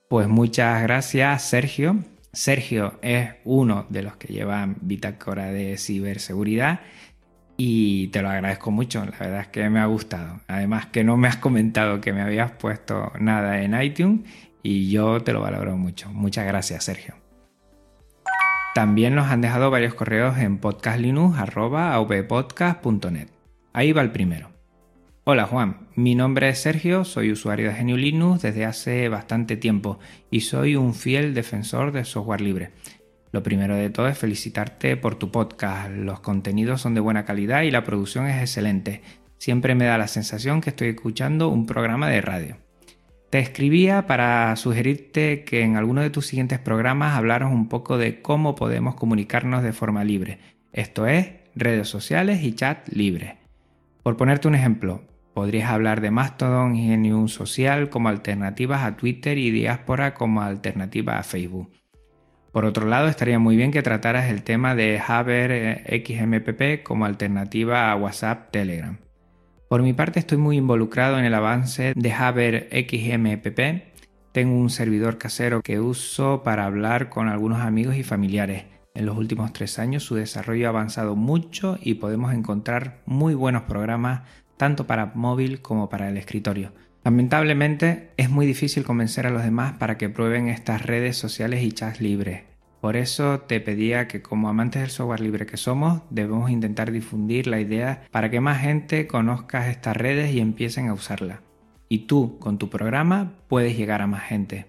Pues 0.07 0.27
muchas 0.27 0.83
gracias, 0.83 1.41
Sergio. 1.41 2.03
Sergio 2.31 2.99
es 3.01 3.31
uno 3.45 3.87
de 3.89 4.03
los 4.03 4.15
que 4.17 4.31
llevan 4.31 4.75
Bitácora 4.81 5.47
de 5.47 5.77
ciberseguridad 5.79 6.81
y 7.65 8.07
te 8.07 8.21
lo 8.21 8.29
agradezco 8.29 8.71
mucho, 8.71 9.05
la 9.05 9.17
verdad 9.17 9.39
es 9.39 9.47
que 9.47 9.69
me 9.69 9.79
ha 9.79 9.85
gustado. 9.85 10.41
Además 10.49 10.87
que 10.87 11.05
no 11.05 11.15
me 11.15 11.29
has 11.29 11.37
comentado 11.37 12.01
que 12.01 12.11
me 12.11 12.21
habías 12.21 12.51
puesto 12.51 13.13
nada 13.21 13.61
en 13.61 13.81
iTunes 13.81 14.29
y 14.61 14.89
yo 14.89 15.21
te 15.21 15.31
lo 15.31 15.39
valoro 15.39 15.77
mucho. 15.77 16.11
Muchas 16.11 16.45
gracias, 16.45 16.83
Sergio. 16.83 17.15
También 18.75 19.15
nos 19.15 19.31
han 19.31 19.39
dejado 19.39 19.71
varios 19.71 19.93
correos 19.93 20.37
en 20.39 20.57
podcastlinux.avpodcast.net. 20.57 23.29
Ahí 23.71 23.93
va 23.93 24.01
el 24.01 24.11
primero. 24.11 24.49
Hola 25.23 25.45
Juan, 25.45 25.87
mi 25.95 26.15
nombre 26.15 26.49
es 26.49 26.59
Sergio, 26.59 27.05
soy 27.05 27.31
usuario 27.31 27.71
de 27.71 27.81
GNU 27.81 27.95
Linux 27.95 28.41
desde 28.41 28.65
hace 28.65 29.07
bastante 29.07 29.55
tiempo 29.55 29.99
y 30.29 30.41
soy 30.41 30.75
un 30.75 30.93
fiel 30.93 31.33
defensor 31.33 31.93
del 31.93 32.03
software 32.03 32.41
libre. 32.41 32.71
Lo 33.33 33.41
primero 33.41 33.75
de 33.75 33.89
todo 33.89 34.07
es 34.07 34.17
felicitarte 34.17 34.95
por 34.95 35.15
tu 35.15 35.31
podcast. 35.31 35.89
Los 35.89 36.19
contenidos 36.19 36.81
son 36.81 36.93
de 36.93 37.01
buena 37.01 37.25
calidad 37.25 37.63
y 37.63 37.71
la 37.71 37.83
producción 37.83 38.27
es 38.27 38.39
excelente. 38.39 39.01
Siempre 39.39 39.73
me 39.73 39.85
da 39.85 39.97
la 39.97 40.07
sensación 40.07 40.61
que 40.61 40.69
estoy 40.69 40.89
escuchando 40.89 41.49
un 41.49 41.65
programa 41.65 42.07
de 42.09 42.21
radio. 42.21 42.57
Te 43.31 43.39
escribía 43.39 44.05
para 44.05 44.55
sugerirte 44.55 45.45
que 45.45 45.63
en 45.63 45.77
alguno 45.77 46.01
de 46.01 46.11
tus 46.11 46.27
siguientes 46.27 46.59
programas 46.59 47.17
hablaras 47.17 47.51
un 47.51 47.69
poco 47.69 47.97
de 47.97 48.21
cómo 48.21 48.53
podemos 48.53 48.93
comunicarnos 48.93 49.63
de 49.63 49.73
forma 49.73 50.03
libre. 50.03 50.37
Esto 50.71 51.07
es, 51.07 51.31
redes 51.55 51.87
sociales 51.87 52.43
y 52.43 52.53
chat 52.53 52.87
libre. 52.89 53.37
Por 54.03 54.15
ponerte 54.15 54.47
un 54.47 54.53
ejemplo, 54.53 55.01
podrías 55.33 55.71
hablar 55.71 56.01
de 56.01 56.11
Mastodon 56.11 56.75
y 56.75 56.95
GNU 56.95 57.27
Social 57.27 57.89
como 57.89 58.09
alternativas 58.09 58.83
a 58.83 58.95
Twitter 58.95 59.39
y 59.39 59.49
Diáspora 59.49 60.13
como 60.13 60.43
alternativa 60.43 61.17
a 61.17 61.23
Facebook. 61.23 61.71
Por 62.53 62.65
otro 62.65 62.85
lado, 62.85 63.07
estaría 63.07 63.39
muy 63.39 63.55
bien 63.55 63.71
que 63.71 63.81
trataras 63.81 64.29
el 64.29 64.43
tema 64.43 64.75
de 64.75 65.01
Haber 65.05 65.51
eh, 65.51 66.03
XMPP 66.05 66.83
como 66.83 67.05
alternativa 67.05 67.91
a 67.91 67.95
WhatsApp 67.95 68.51
Telegram. 68.51 68.99
Por 69.67 69.81
mi 69.81 69.93
parte 69.93 70.19
estoy 70.19 70.37
muy 70.37 70.57
involucrado 70.57 71.17
en 71.17 71.25
el 71.25 71.33
avance 71.33 71.93
de 71.95 72.13
Haber 72.13 72.69
XMPP. 72.69 73.95
Tengo 74.31 74.55
un 74.55 74.69
servidor 74.69 75.17
casero 75.17 75.63
que 75.63 75.79
uso 75.79 76.43
para 76.43 76.65
hablar 76.65 77.09
con 77.09 77.27
algunos 77.27 77.59
amigos 77.59 77.95
y 77.95 78.03
familiares. 78.03 78.65
En 78.93 79.07
los 79.07 79.17
últimos 79.17 79.51
tres 79.51 79.79
años 79.79 80.03
su 80.03 80.13
desarrollo 80.13 80.67
ha 80.67 80.69
avanzado 80.69 81.15
mucho 81.15 81.79
y 81.81 81.95
podemos 81.95 82.35
encontrar 82.35 83.01
muy 83.07 83.33
buenos 83.33 83.63
programas 83.63 84.29
tanto 84.57 84.85
para 84.85 85.11
móvil 85.15 85.63
como 85.63 85.89
para 85.89 86.07
el 86.07 86.17
escritorio. 86.17 86.71
Lamentablemente 87.03 88.11
es 88.15 88.29
muy 88.29 88.45
difícil 88.45 88.85
convencer 88.85 89.27
a 89.27 89.29
los 89.29 89.43
demás 89.43 89.73
para 89.73 89.97
que 89.97 90.09
prueben 90.09 90.47
estas 90.47 90.83
redes 90.85 91.17
sociales 91.17 91.61
y 91.61 91.71
chats 91.73 91.99
libres. 91.99 92.43
Por 92.79 92.95
eso 92.95 93.41
te 93.41 93.59
pedía 93.59 94.07
que 94.07 94.21
como 94.21 94.49
amantes 94.49 94.81
del 94.81 94.91
software 94.91 95.19
libre 95.19 95.45
que 95.45 95.57
somos, 95.57 96.01
debemos 96.09 96.49
intentar 96.49 96.91
difundir 96.91 97.47
la 97.47 97.59
idea 97.59 98.03
para 98.11 98.29
que 98.29 98.41
más 98.41 98.61
gente 98.61 99.07
conozca 99.07 99.69
estas 99.69 99.97
redes 99.97 100.33
y 100.33 100.39
empiecen 100.39 100.87
a 100.87 100.93
usarla. 100.93 101.41
Y 101.89 101.99
tú, 101.99 102.39
con 102.39 102.57
tu 102.57 102.69
programa, 102.69 103.33
puedes 103.47 103.77
llegar 103.77 104.01
a 104.01 104.07
más 104.07 104.23
gente. 104.23 104.65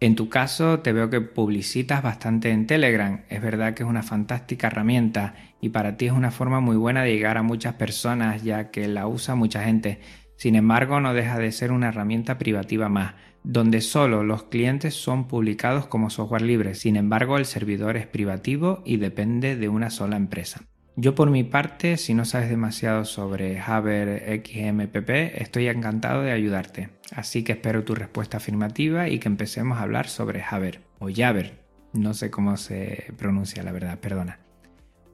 En 0.00 0.14
tu 0.14 0.28
caso, 0.28 0.80
te 0.80 0.92
veo 0.92 1.10
que 1.10 1.20
publicitas 1.20 2.02
bastante 2.02 2.50
en 2.50 2.66
Telegram. 2.66 3.22
Es 3.28 3.42
verdad 3.42 3.74
que 3.74 3.82
es 3.82 3.88
una 3.88 4.02
fantástica 4.02 4.68
herramienta 4.68 5.34
y 5.60 5.70
para 5.70 5.96
ti 5.96 6.06
es 6.06 6.12
una 6.12 6.30
forma 6.30 6.60
muy 6.60 6.76
buena 6.76 7.02
de 7.02 7.12
llegar 7.12 7.36
a 7.36 7.42
muchas 7.42 7.74
personas 7.74 8.44
ya 8.44 8.70
que 8.70 8.86
la 8.86 9.08
usa 9.08 9.34
mucha 9.34 9.64
gente. 9.64 10.00
Sin 10.38 10.54
embargo, 10.54 11.00
no 11.00 11.14
deja 11.14 11.36
de 11.36 11.50
ser 11.50 11.72
una 11.72 11.88
herramienta 11.88 12.38
privativa 12.38 12.88
más, 12.88 13.14
donde 13.42 13.80
solo 13.80 14.22
los 14.22 14.44
clientes 14.44 14.94
son 14.94 15.26
publicados 15.26 15.88
como 15.88 16.10
software 16.10 16.42
libre. 16.42 16.76
Sin 16.76 16.94
embargo, 16.94 17.38
el 17.38 17.44
servidor 17.44 17.96
es 17.96 18.06
privativo 18.06 18.80
y 18.84 18.98
depende 18.98 19.56
de 19.56 19.68
una 19.68 19.90
sola 19.90 20.16
empresa. 20.16 20.62
Yo 20.94 21.16
por 21.16 21.30
mi 21.30 21.42
parte, 21.42 21.96
si 21.96 22.14
no 22.14 22.24
sabes 22.24 22.50
demasiado 22.50 23.04
sobre 23.04 23.58
Haber 23.58 24.40
XMPP, 24.44 25.40
estoy 25.40 25.66
encantado 25.66 26.22
de 26.22 26.30
ayudarte. 26.30 26.90
Así 27.10 27.42
que 27.42 27.52
espero 27.52 27.82
tu 27.82 27.96
respuesta 27.96 28.36
afirmativa 28.36 29.08
y 29.08 29.18
que 29.18 29.26
empecemos 29.26 29.78
a 29.78 29.82
hablar 29.82 30.06
sobre 30.06 30.44
Haber 30.48 30.82
o 31.00 31.08
Jaber. 31.12 31.64
No 31.92 32.14
sé 32.14 32.30
cómo 32.30 32.56
se 32.56 33.12
pronuncia 33.16 33.64
la 33.64 33.72
verdad, 33.72 33.98
perdona. 33.98 34.38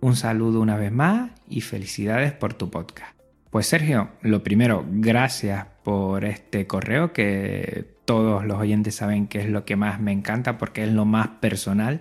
Un 0.03 0.17
saludo 0.17 0.61
una 0.61 0.77
vez 0.77 0.93
más 0.93 1.31
y 1.49 1.63
felicidades 1.63 2.33
por 2.33 2.53
tu 2.53 2.71
podcast. 2.71 3.14
Pues 3.55 3.69
Sergio, 3.69 4.09
lo 4.21 4.43
primero, 4.43 4.85
gracias 4.85 5.67
por 5.85 6.25
este 6.25 6.67
correo 6.67 7.13
que 7.13 7.87
todos 8.05 8.45
los 8.45 8.59
oyentes 8.59 8.97
saben 8.97 9.29
que 9.29 9.43
es 9.43 9.49
lo 9.49 9.65
que 9.65 9.77
más 9.77 10.01
me 10.01 10.11
encanta 10.11 10.59
porque 10.59 10.83
es 10.83 10.91
lo 10.91 11.05
más 11.05 11.29
personal 11.41 12.01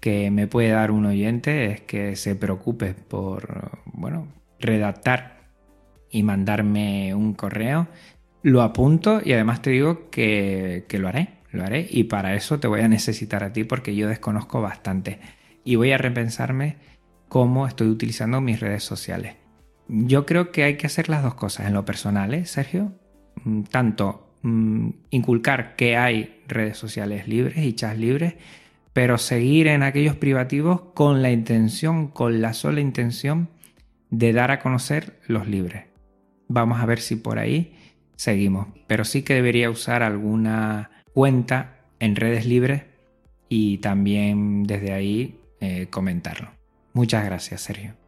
que 0.00 0.30
me 0.30 0.48
puede 0.48 0.68
dar 0.68 0.90
un 0.90 1.06
oyente 1.06 1.72
es 1.72 1.80
que 1.80 2.14
se 2.14 2.34
preocupe 2.34 2.92
por, 2.92 3.80
bueno, 3.86 4.28
redactar 4.60 5.48
y 6.10 6.22
mandarme 6.22 7.14
un 7.14 7.32
correo. 7.32 7.88
Lo 8.42 8.60
apunto 8.60 9.22
y 9.24 9.32
además 9.32 9.62
te 9.62 9.70
digo 9.70 10.10
que, 10.10 10.84
que 10.88 10.98
lo 10.98 11.08
haré, 11.08 11.38
lo 11.52 11.64
haré. 11.64 11.86
Y 11.88 12.04
para 12.04 12.34
eso 12.34 12.60
te 12.60 12.68
voy 12.68 12.82
a 12.82 12.88
necesitar 12.88 13.44
a 13.44 13.54
ti 13.54 13.64
porque 13.64 13.96
yo 13.96 14.08
desconozco 14.08 14.60
bastante. 14.60 15.20
Y 15.64 15.76
voy 15.76 15.92
a 15.92 15.96
repensarme 15.96 16.76
cómo 17.30 17.66
estoy 17.66 17.88
utilizando 17.88 18.42
mis 18.42 18.60
redes 18.60 18.84
sociales. 18.84 19.45
Yo 19.88 20.26
creo 20.26 20.50
que 20.50 20.64
hay 20.64 20.76
que 20.76 20.86
hacer 20.86 21.08
las 21.08 21.22
dos 21.22 21.34
cosas 21.34 21.66
en 21.66 21.74
lo 21.74 21.84
personal, 21.84 22.34
¿eh, 22.34 22.46
Sergio? 22.46 22.92
Mm, 23.44 23.62
tanto 23.62 24.28
mm, 24.42 24.90
inculcar 25.10 25.76
que 25.76 25.96
hay 25.96 26.42
redes 26.48 26.76
sociales 26.76 27.28
libres 27.28 27.58
y 27.58 27.72
chats 27.74 27.98
libres 27.98 28.34
pero 28.96 29.18
seguir 29.18 29.66
en 29.66 29.82
aquellos 29.82 30.16
privativos 30.16 30.80
con 30.94 31.20
la 31.20 31.30
intención, 31.30 32.06
con 32.06 32.40
la 32.40 32.54
sola 32.54 32.80
intención 32.80 33.50
de 34.08 34.32
dar 34.32 34.50
a 34.50 34.58
conocer 34.58 35.20
los 35.26 35.46
libres. 35.46 35.84
Vamos 36.48 36.80
a 36.80 36.86
ver 36.86 37.00
si 37.00 37.16
por 37.16 37.38
ahí 37.38 37.76
seguimos, 38.16 38.68
pero 38.86 39.04
sí 39.04 39.20
que 39.20 39.34
debería 39.34 39.68
usar 39.68 40.02
alguna 40.02 40.92
cuenta 41.12 41.76
en 42.00 42.16
redes 42.16 42.46
libres 42.46 42.84
y 43.50 43.76
también 43.78 44.62
desde 44.62 44.94
ahí 44.94 45.40
eh, 45.60 45.88
comentarlo. 45.90 46.52
Muchas 46.94 47.22
gracias, 47.22 47.60
Sergio. 47.60 48.05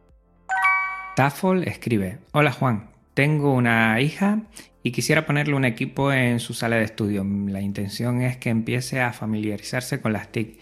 Tafol 1.19 1.67
escribe, 1.67 2.19
hola 2.31 2.53
Juan, 2.53 2.91
tengo 3.13 3.53
una 3.53 3.99
hija 3.99 4.43
y 4.83 4.91
quisiera 4.91 5.25
ponerle 5.25 5.53
un 5.53 5.65
equipo 5.65 6.13
en 6.13 6.39
su 6.39 6.53
sala 6.53 6.77
de 6.77 6.85
estudio. 6.85 7.25
La 7.25 7.59
intención 7.59 8.21
es 8.21 8.37
que 8.37 8.49
empiece 8.49 9.01
a 9.01 9.11
familiarizarse 9.11 9.99
con 9.99 10.13
las 10.13 10.31
TIC 10.31 10.57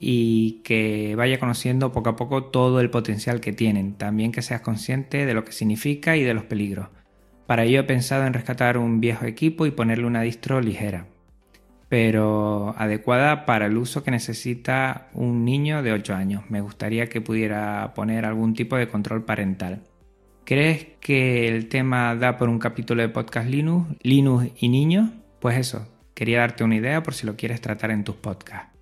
y 0.00 0.60
que 0.64 1.14
vaya 1.14 1.38
conociendo 1.38 1.92
poco 1.92 2.10
a 2.10 2.16
poco 2.16 2.42
todo 2.46 2.80
el 2.80 2.90
potencial 2.90 3.40
que 3.40 3.52
tienen. 3.52 3.94
También 3.94 4.32
que 4.32 4.42
seas 4.42 4.60
consciente 4.60 5.24
de 5.24 5.34
lo 5.34 5.44
que 5.44 5.52
significa 5.52 6.16
y 6.16 6.24
de 6.24 6.34
los 6.34 6.46
peligros. 6.46 6.88
Para 7.46 7.62
ello 7.62 7.78
he 7.78 7.84
pensado 7.84 8.26
en 8.26 8.34
rescatar 8.34 8.78
un 8.78 9.00
viejo 9.00 9.24
equipo 9.24 9.66
y 9.66 9.70
ponerle 9.70 10.06
una 10.06 10.22
distro 10.22 10.60
ligera, 10.60 11.06
pero 11.88 12.74
adecuada 12.76 13.46
para 13.46 13.66
el 13.66 13.76
uso 13.76 14.02
que 14.02 14.10
necesita 14.10 15.10
un 15.14 15.44
niño 15.44 15.80
de 15.84 15.92
8 15.92 16.12
años. 16.12 16.42
Me 16.48 16.60
gustaría 16.60 17.08
que 17.08 17.20
pudiera 17.20 17.92
poner 17.94 18.24
algún 18.24 18.54
tipo 18.54 18.74
de 18.74 18.88
control 18.88 19.24
parental. 19.24 19.84
¿Crees 20.44 20.86
que 21.00 21.46
el 21.46 21.68
tema 21.68 22.16
da 22.16 22.36
por 22.36 22.48
un 22.48 22.58
capítulo 22.58 23.00
de 23.00 23.08
podcast 23.08 23.48
Linux, 23.48 23.94
Linux 24.02 24.50
y 24.58 24.68
niños? 24.68 25.10
Pues 25.40 25.56
eso, 25.56 25.86
quería 26.14 26.40
darte 26.40 26.64
una 26.64 26.74
idea 26.74 27.00
por 27.04 27.14
si 27.14 27.26
lo 27.26 27.36
quieres 27.36 27.60
tratar 27.60 27.92
en 27.92 28.02
tus 28.02 28.16
podcasts. 28.16 28.76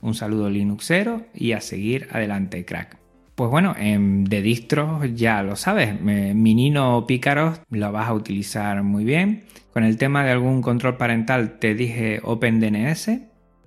Un 0.00 0.14
saludo 0.14 0.50
Linuxero 0.50 1.22
y 1.32 1.52
a 1.52 1.60
seguir 1.60 2.08
adelante, 2.10 2.64
crack. 2.64 2.98
Pues 3.36 3.48
bueno, 3.48 3.74
de 3.78 4.42
distros 4.42 5.02
ya 5.14 5.42
lo 5.44 5.54
sabes, 5.54 6.00
Minino 6.00 7.06
Pícaros 7.06 7.60
lo 7.70 7.92
vas 7.92 8.08
a 8.08 8.14
utilizar 8.14 8.82
muy 8.82 9.04
bien. 9.04 9.44
Con 9.72 9.84
el 9.84 9.96
tema 9.96 10.24
de 10.24 10.32
algún 10.32 10.62
control 10.62 10.96
parental 10.96 11.58
te 11.60 11.74
dije 11.74 12.20
OpenDNS, 12.24 13.10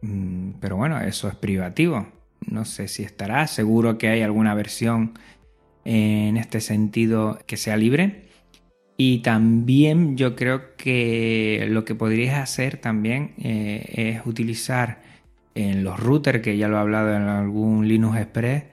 mm, 0.02 0.52
pero 0.60 0.76
bueno, 0.76 1.00
eso 1.00 1.30
es 1.30 1.36
privativo. 1.36 2.08
No 2.46 2.66
sé 2.66 2.88
si 2.88 3.04
estará, 3.04 3.48
seguro 3.48 3.98
que 3.98 4.10
hay 4.10 4.22
alguna 4.22 4.54
versión 4.54 5.14
en 5.90 6.36
este 6.36 6.60
sentido 6.60 7.40
que 7.46 7.56
sea 7.56 7.78
libre. 7.78 8.24
Y 8.98 9.20
también 9.20 10.18
yo 10.18 10.36
creo 10.36 10.76
que 10.76 11.66
lo 11.70 11.86
que 11.86 11.96
podrías 11.96 12.40
hacer 12.40 12.78
también 12.78 13.34
eh, 13.38 14.18
es 14.18 14.26
utilizar 14.26 15.02
en 15.56 15.86
los 15.86 15.98
routers, 16.00 16.42
que 16.42 16.58
ya 16.58 16.68
lo 16.68 16.76
he 16.76 16.80
hablado 16.82 17.16
en 17.16 17.22
algún 17.22 17.88
Linux 17.88 18.18
Express, 18.18 18.66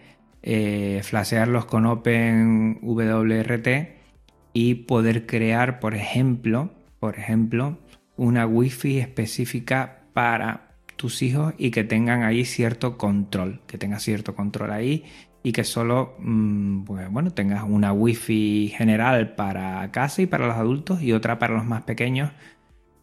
eh, 0.42 1.00
flashearlos 1.04 1.66
con 1.66 1.86
OpenWRT 1.86 3.68
y 4.52 4.74
poder 4.74 5.26
crear, 5.26 5.78
por 5.78 5.94
ejemplo, 5.94 6.72
por 6.98 7.16
ejemplo, 7.18 7.78
una 8.16 8.44
Wi-Fi 8.46 8.98
específica 8.98 10.00
para 10.14 10.63
tus 10.96 11.22
hijos 11.22 11.54
y 11.58 11.70
que 11.70 11.84
tengan 11.84 12.22
ahí 12.22 12.44
cierto 12.44 12.96
control, 12.98 13.60
que 13.66 13.78
tengas 13.78 14.02
cierto 14.02 14.34
control 14.34 14.70
ahí 14.72 15.04
y 15.42 15.52
que 15.52 15.64
solo, 15.64 16.14
mm, 16.18 16.84
pues, 16.84 17.10
bueno, 17.10 17.30
tengas 17.32 17.64
una 17.64 17.92
Wi-Fi 17.92 18.72
general 18.76 19.34
para 19.34 19.90
casa 19.92 20.22
y 20.22 20.26
para 20.26 20.46
los 20.46 20.56
adultos 20.56 21.02
y 21.02 21.12
otra 21.12 21.38
para 21.38 21.54
los 21.54 21.66
más 21.66 21.82
pequeños 21.82 22.32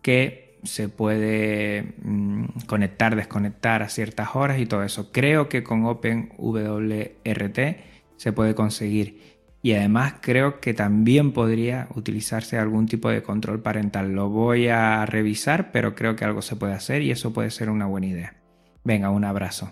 que 0.02 0.60
se 0.64 0.90
puede 0.90 1.94
mm, 2.04 2.46
conectar, 2.68 3.16
desconectar 3.16 3.84
a 3.84 3.90
ciertas 3.90 4.36
horas 4.36 4.60
y 4.60 4.66
todo 4.66 4.84
eso. 4.84 5.12
Creo 5.12 5.50
que 5.50 5.64
con 5.64 5.86
OpenWRT 5.86 7.60
se 8.18 8.34
puede 8.34 8.56
conseguir. 8.56 9.31
Y 9.64 9.74
además 9.74 10.16
creo 10.22 10.60
que 10.60 10.74
también 10.74 11.34
podría 11.34 11.88
utilizarse 11.94 12.58
algún 12.58 12.88
tipo 12.88 13.10
de 13.10 13.22
control 13.22 13.62
parental. 13.62 14.14
Lo 14.14 14.30
voy 14.30 14.68
a 14.68 15.06
revisar, 15.06 15.72
pero 15.72 15.94
creo 15.94 16.16
que 16.16 16.26
algo 16.26 16.42
se 16.42 16.56
puede 16.56 16.74
hacer 16.74 17.04
y 17.04 17.12
eso 17.12 17.32
puede 17.32 17.52
ser 17.52 17.70
una 17.70 17.86
buena 17.86 18.08
idea. 18.08 18.36
Venga, 18.84 19.12
un 19.12 19.24
abrazo. 19.24 19.72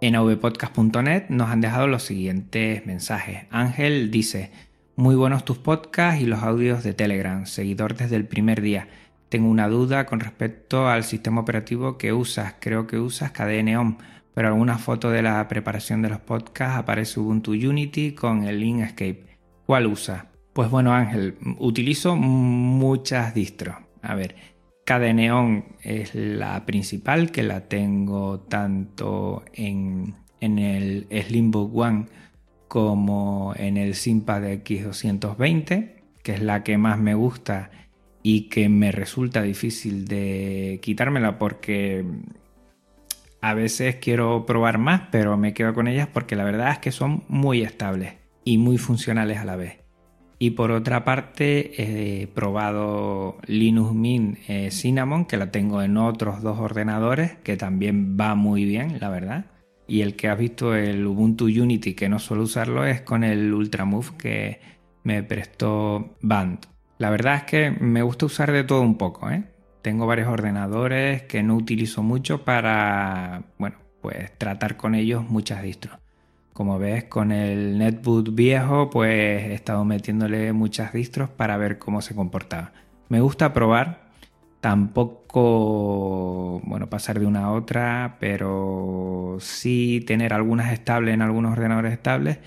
En 0.00 0.16
avpodcast.net 0.16 1.26
nos 1.28 1.50
han 1.50 1.60
dejado 1.60 1.86
los 1.86 2.02
siguientes 2.02 2.84
mensajes. 2.86 3.44
Ángel 3.50 4.10
dice, 4.10 4.50
muy 4.96 5.14
buenos 5.14 5.44
tus 5.44 5.58
podcasts 5.58 6.20
y 6.20 6.26
los 6.26 6.42
audios 6.42 6.82
de 6.82 6.94
Telegram, 6.94 7.46
seguidor 7.46 7.94
desde 7.94 8.16
el 8.16 8.26
primer 8.26 8.60
día. 8.60 8.88
Tengo 9.28 9.48
una 9.48 9.68
duda 9.68 10.06
con 10.06 10.18
respecto 10.18 10.88
al 10.88 11.04
sistema 11.04 11.42
operativo 11.42 11.96
que 11.96 12.12
usas. 12.12 12.54
Creo 12.60 12.88
que 12.88 12.98
usas 12.98 13.30
KDE 13.30 13.62
pero 14.34 14.48
alguna 14.48 14.78
foto 14.78 15.10
de 15.10 15.22
la 15.22 15.46
preparación 15.48 16.02
de 16.02 16.10
los 16.10 16.20
podcasts 16.20 16.78
aparece 16.78 17.20
Ubuntu 17.20 17.52
Unity 17.52 18.12
con 18.12 18.44
el 18.44 18.62
Inkscape. 18.62 19.26
¿Cuál 19.66 19.86
usas? 19.86 20.24
Pues 20.52 20.70
bueno, 20.70 20.92
Ángel, 20.92 21.36
utilizo 21.58 22.16
muchas 22.16 23.34
distros. 23.34 23.76
A 24.02 24.14
ver, 24.14 24.34
KDE 24.84 25.64
es 25.82 26.14
la 26.14 26.66
principal, 26.66 27.30
que 27.30 27.42
la 27.42 27.68
tengo 27.68 28.40
tanto 28.40 29.44
en, 29.52 30.16
en 30.40 30.58
el 30.58 31.06
Slimbook 31.10 31.76
One 31.76 32.06
como 32.66 33.52
en 33.56 33.76
el 33.76 33.94
Simpad 33.94 34.42
X220, 34.42 36.02
que 36.22 36.32
es 36.32 36.42
la 36.42 36.62
que 36.62 36.78
más 36.78 36.98
me 36.98 37.14
gusta 37.14 37.70
y 38.22 38.48
que 38.48 38.68
me 38.68 38.92
resulta 38.92 39.42
difícil 39.42 40.06
de 40.06 40.78
quitármela 40.82 41.38
porque 41.38 42.04
a 43.40 43.54
veces 43.54 43.96
quiero 43.96 44.44
probar 44.46 44.78
más, 44.78 45.02
pero 45.10 45.36
me 45.36 45.54
quedo 45.54 45.74
con 45.74 45.88
ellas 45.88 46.08
porque 46.12 46.36
la 46.36 46.44
verdad 46.44 46.72
es 46.72 46.78
que 46.78 46.92
son 46.92 47.24
muy 47.28 47.62
estables 47.62 48.14
y 48.44 48.58
muy 48.58 48.78
funcionales 48.78 49.38
a 49.38 49.44
la 49.44 49.56
vez. 49.56 49.80
Y 50.38 50.52
por 50.52 50.70
otra 50.70 51.04
parte 51.04 52.22
he 52.22 52.26
probado 52.28 53.36
Linux 53.46 53.92
Mint 53.92 54.38
eh, 54.48 54.70
Cinnamon, 54.70 55.26
que 55.26 55.36
la 55.36 55.50
tengo 55.50 55.82
en 55.82 55.98
otros 55.98 56.40
dos 56.40 56.58
ordenadores, 56.58 57.36
que 57.42 57.58
también 57.58 58.16
va 58.18 58.34
muy 58.34 58.64
bien, 58.64 58.98
la 59.00 59.10
verdad. 59.10 59.46
Y 59.86 60.00
el 60.00 60.16
que 60.16 60.28
has 60.28 60.38
visto, 60.38 60.74
el 60.74 61.06
Ubuntu 61.06 61.44
Unity, 61.44 61.92
que 61.94 62.08
no 62.08 62.18
suelo 62.18 62.44
usarlo, 62.44 62.86
es 62.86 63.02
con 63.02 63.22
el 63.22 63.52
Ultramove 63.52 64.16
que 64.16 64.60
me 65.02 65.22
prestó 65.22 66.16
Band. 66.22 66.60
La 66.96 67.10
verdad 67.10 67.36
es 67.36 67.42
que 67.44 67.70
me 67.70 68.02
gusta 68.02 68.26
usar 68.26 68.50
de 68.50 68.64
todo 68.64 68.80
un 68.80 68.96
poco, 68.96 69.30
¿eh? 69.30 69.44
Tengo 69.82 70.06
varios 70.06 70.28
ordenadores 70.28 71.22
que 71.22 71.42
no 71.42 71.56
utilizo 71.56 72.02
mucho 72.02 72.44
para, 72.44 73.42
bueno, 73.58 73.76
pues 74.02 74.36
tratar 74.38 74.76
con 74.76 74.94
ellos 74.94 75.28
muchas 75.28 75.62
distros. 75.62 75.98
Como 76.52 76.78
ves, 76.78 77.04
con 77.04 77.32
el 77.32 77.78
netbook 77.78 78.34
viejo, 78.34 78.90
pues 78.90 79.44
he 79.44 79.54
estado 79.54 79.84
metiéndole 79.84 80.52
muchas 80.52 80.92
distros 80.92 81.30
para 81.30 81.56
ver 81.56 81.78
cómo 81.78 82.02
se 82.02 82.14
comportaba. 82.14 82.72
Me 83.08 83.20
gusta 83.20 83.52
probar, 83.52 84.10
tampoco, 84.60 86.60
bueno, 86.64 86.88
pasar 86.90 87.18
de 87.18 87.26
una 87.26 87.44
a 87.44 87.52
otra, 87.52 88.16
pero 88.20 89.38
sí 89.40 90.04
tener 90.06 90.34
algunas 90.34 90.72
estables 90.72 91.14
en 91.14 91.22
algunos 91.22 91.52
ordenadores 91.52 91.92
estables 91.92 92.38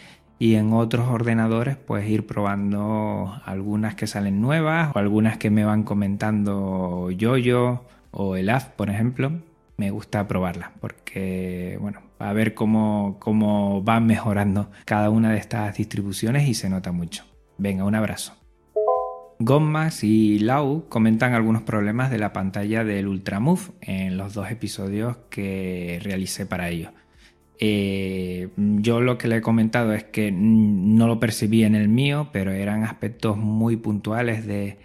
y 0.43 0.56
en 0.56 0.73
otros 0.73 1.08
ordenadores 1.08 1.77
pues 1.77 2.06
ir 2.10 2.27
probando 2.27 3.34
algunas 3.45 3.95
que 3.95 4.08
salen 4.08 4.41
nuevas 4.41 4.93
o 4.93 4.99
algunas 4.99 5.38
que 5.38 5.49
me 5.49 5.63
van 5.63 5.84
comentando 5.84 7.10
Yoyo 7.12 7.86
o 8.12 8.36
el 8.36 8.49
AF, 8.49 8.67
por 8.71 8.89
ejemplo. 8.89 9.32
Me 9.77 9.89
gusta 9.89 10.27
probarlas 10.27 10.71
porque, 10.82 11.77
bueno, 11.79 12.01
a 12.19 12.34
ver 12.34 12.56
cómo, 12.56 13.15
cómo 13.21 13.84
van 13.84 14.06
mejorando 14.06 14.69
cada 14.84 15.10
una 15.10 15.32
de 15.32 15.38
estas 15.38 15.77
distribuciones 15.77 16.45
y 16.49 16.56
se 16.56 16.69
nota 16.69 16.91
mucho. 16.91 17.23
Venga, 17.58 17.86
un 17.86 17.95
abrazo. 17.95 18.34
Gommas 19.39 20.03
y 20.03 20.39
Lau 20.39 20.89
comentan 20.89 21.34
algunos 21.34 21.62
problemas 21.62 22.12
de 22.12 22.17
la 22.17 22.34
pantalla 22.34 22.84
del 22.84 23.08
Ultramove 23.08 23.71
en 23.79 24.17
los 24.17 24.34
dos 24.34 24.51
episodios 24.51 25.15
que 25.29 26.01
realicé 26.03 26.45
para 26.45 26.67
ellos. 26.67 26.91
Eh, 27.65 28.49
yo 28.58 28.99
lo 28.99 29.17
que 29.17 29.30
le 29.30 29.38
he 29.38 29.41
comentado 29.41 29.93
es 29.93 30.04
que 30.04 30.34
no 30.34 31.08
lo 31.08 31.17
percibí 31.21 31.63
en 31.63 31.76
el 31.76 31.88
mío, 31.88 32.28
pero 32.34 32.52
eran 32.52 32.84
aspectos 32.84 33.38
muy 33.38 33.78
puntuales 33.78 34.45
de, 34.45 34.78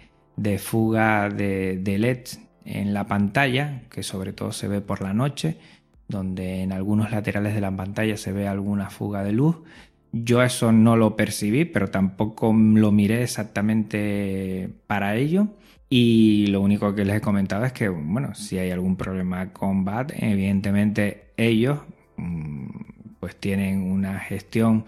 fuga 0.59 1.27
de, 1.27 1.77
de 1.77 1.97
LEDs 1.97 2.39
en 2.63 2.93
la 2.93 3.05
pantalla, 3.05 3.81
que 3.89 4.01
sobre 4.01 4.31
todo 4.31 4.53
se 4.53 4.69
ve 4.69 4.79
por 4.79 5.01
la 5.01 5.13
noche, 5.13 5.57
donde 6.07 6.61
en 6.61 6.71
algunos 6.71 7.11
laterales 7.11 7.53
de 7.53 7.59
la 7.59 7.75
pantalla 7.75 8.15
se 8.15 8.31
ve 8.31 8.47
alguna 8.47 8.89
fuga 8.89 9.25
de 9.25 9.33
luz. 9.33 9.57
Yo 10.13 10.41
eso 10.41 10.71
no 10.71 10.95
lo 10.95 11.17
percibí, 11.17 11.65
pero 11.65 11.89
tampoco 11.89 12.53
lo 12.53 12.93
miré 12.93 13.23
exactamente 13.23 14.69
para 14.87 15.17
ello. 15.17 15.49
Y 15.89 16.47
lo 16.47 16.61
único 16.61 16.95
que 16.95 17.03
les 17.03 17.17
he 17.17 17.21
comentado 17.21 17.65
es 17.65 17.73
que, 17.73 17.89
bueno, 17.89 18.35
si 18.35 18.57
hay 18.57 18.71
algún 18.71 18.95
problema 18.95 19.51
con 19.51 19.83
BAT, 19.83 20.13
evidentemente 20.15 21.33
ellos 21.35 21.79
pues 23.19 23.35
tienen 23.35 23.81
una 23.81 24.19
gestión 24.19 24.85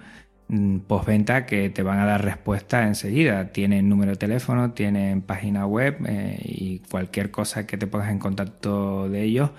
mm, 0.47 0.79
postventa 0.79 1.45
que 1.45 1.69
te 1.69 1.83
van 1.83 1.99
a 1.99 2.05
dar 2.05 2.23
respuesta 2.23 2.87
enseguida. 2.87 3.51
Tienen 3.51 3.89
número 3.89 4.11
de 4.11 4.17
teléfono, 4.17 4.71
tienen 4.71 5.21
página 5.21 5.65
web 5.65 5.97
eh, 6.07 6.39
y 6.43 6.79
cualquier 6.89 7.31
cosa 7.31 7.67
que 7.67 7.77
te 7.77 7.87
pongas 7.87 8.11
en 8.11 8.19
contacto 8.19 9.09
de 9.09 9.23
ellos, 9.23 9.51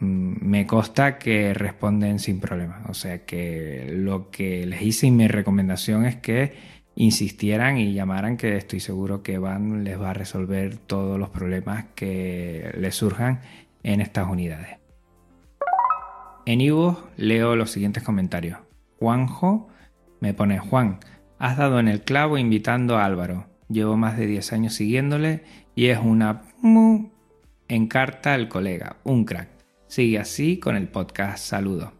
Mm, 0.00 0.46
me 0.46 0.66
consta 0.66 1.18
que 1.18 1.54
responden 1.54 2.18
sin 2.18 2.40
problema. 2.40 2.82
O 2.88 2.94
sea 2.94 3.24
que 3.24 3.88
lo 3.92 4.30
que 4.30 4.66
les 4.66 4.82
hice 4.82 5.06
y 5.06 5.10
mi 5.10 5.28
recomendación 5.28 6.04
es 6.06 6.16
que 6.16 6.54
insistieran 6.96 7.78
y 7.78 7.92
llamaran 7.94 8.36
que 8.36 8.56
estoy 8.56 8.80
seguro 8.80 9.22
que 9.22 9.38
Van 9.38 9.84
les 9.84 10.00
va 10.00 10.10
a 10.10 10.14
resolver 10.14 10.76
todos 10.78 11.18
los 11.18 11.30
problemas 11.30 11.86
que 11.94 12.72
les 12.78 12.94
surjan 12.94 13.40
en 13.82 14.00
estas 14.00 14.28
unidades. 14.28 14.78
En 16.48 16.60
Ivo 16.60 17.08
leo 17.16 17.56
los 17.56 17.72
siguientes 17.72 18.04
comentarios. 18.04 18.60
Juanjo 19.00 19.66
me 20.20 20.32
pone 20.32 20.60
Juan, 20.60 21.00
has 21.40 21.56
dado 21.56 21.80
en 21.80 21.88
el 21.88 22.02
clavo 22.02 22.38
invitando 22.38 22.96
a 22.96 23.04
Álvaro. 23.04 23.46
Llevo 23.68 23.96
más 23.96 24.16
de 24.16 24.28
10 24.28 24.52
años 24.52 24.74
siguiéndole 24.74 25.42
y 25.74 25.86
es 25.86 25.98
una 25.98 26.42
en 27.66 27.88
carta 27.88 28.36
el 28.36 28.48
colega, 28.48 28.98
un 29.02 29.24
crack. 29.24 29.48
Sigue 29.88 30.20
así 30.20 30.58
con 30.58 30.76
el 30.76 30.86
podcast 30.86 31.44
Saludos. 31.44 31.90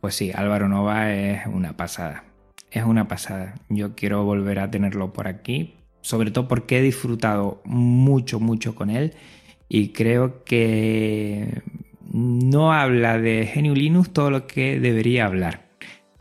Pues 0.00 0.14
sí, 0.14 0.30
Álvaro 0.32 0.68
Nova 0.68 1.12
es 1.12 1.44
una 1.48 1.76
pasada. 1.76 2.22
Es 2.70 2.84
una 2.84 3.08
pasada. 3.08 3.56
Yo 3.68 3.96
quiero 3.96 4.24
volver 4.24 4.60
a 4.60 4.70
tenerlo 4.70 5.12
por 5.12 5.26
aquí, 5.26 5.74
sobre 6.00 6.30
todo 6.30 6.46
porque 6.46 6.78
he 6.78 6.82
disfrutado 6.82 7.60
mucho, 7.64 8.38
mucho 8.38 8.76
con 8.76 8.88
él 8.88 9.14
y 9.68 9.88
creo 9.88 10.44
que 10.44 11.62
no 12.10 12.72
habla 12.72 13.18
de 13.18 13.46
Genio 13.46 13.74
Linux 13.74 14.12
todo 14.12 14.30
lo 14.30 14.46
que 14.46 14.80
debería 14.80 15.26
hablar. 15.26 15.68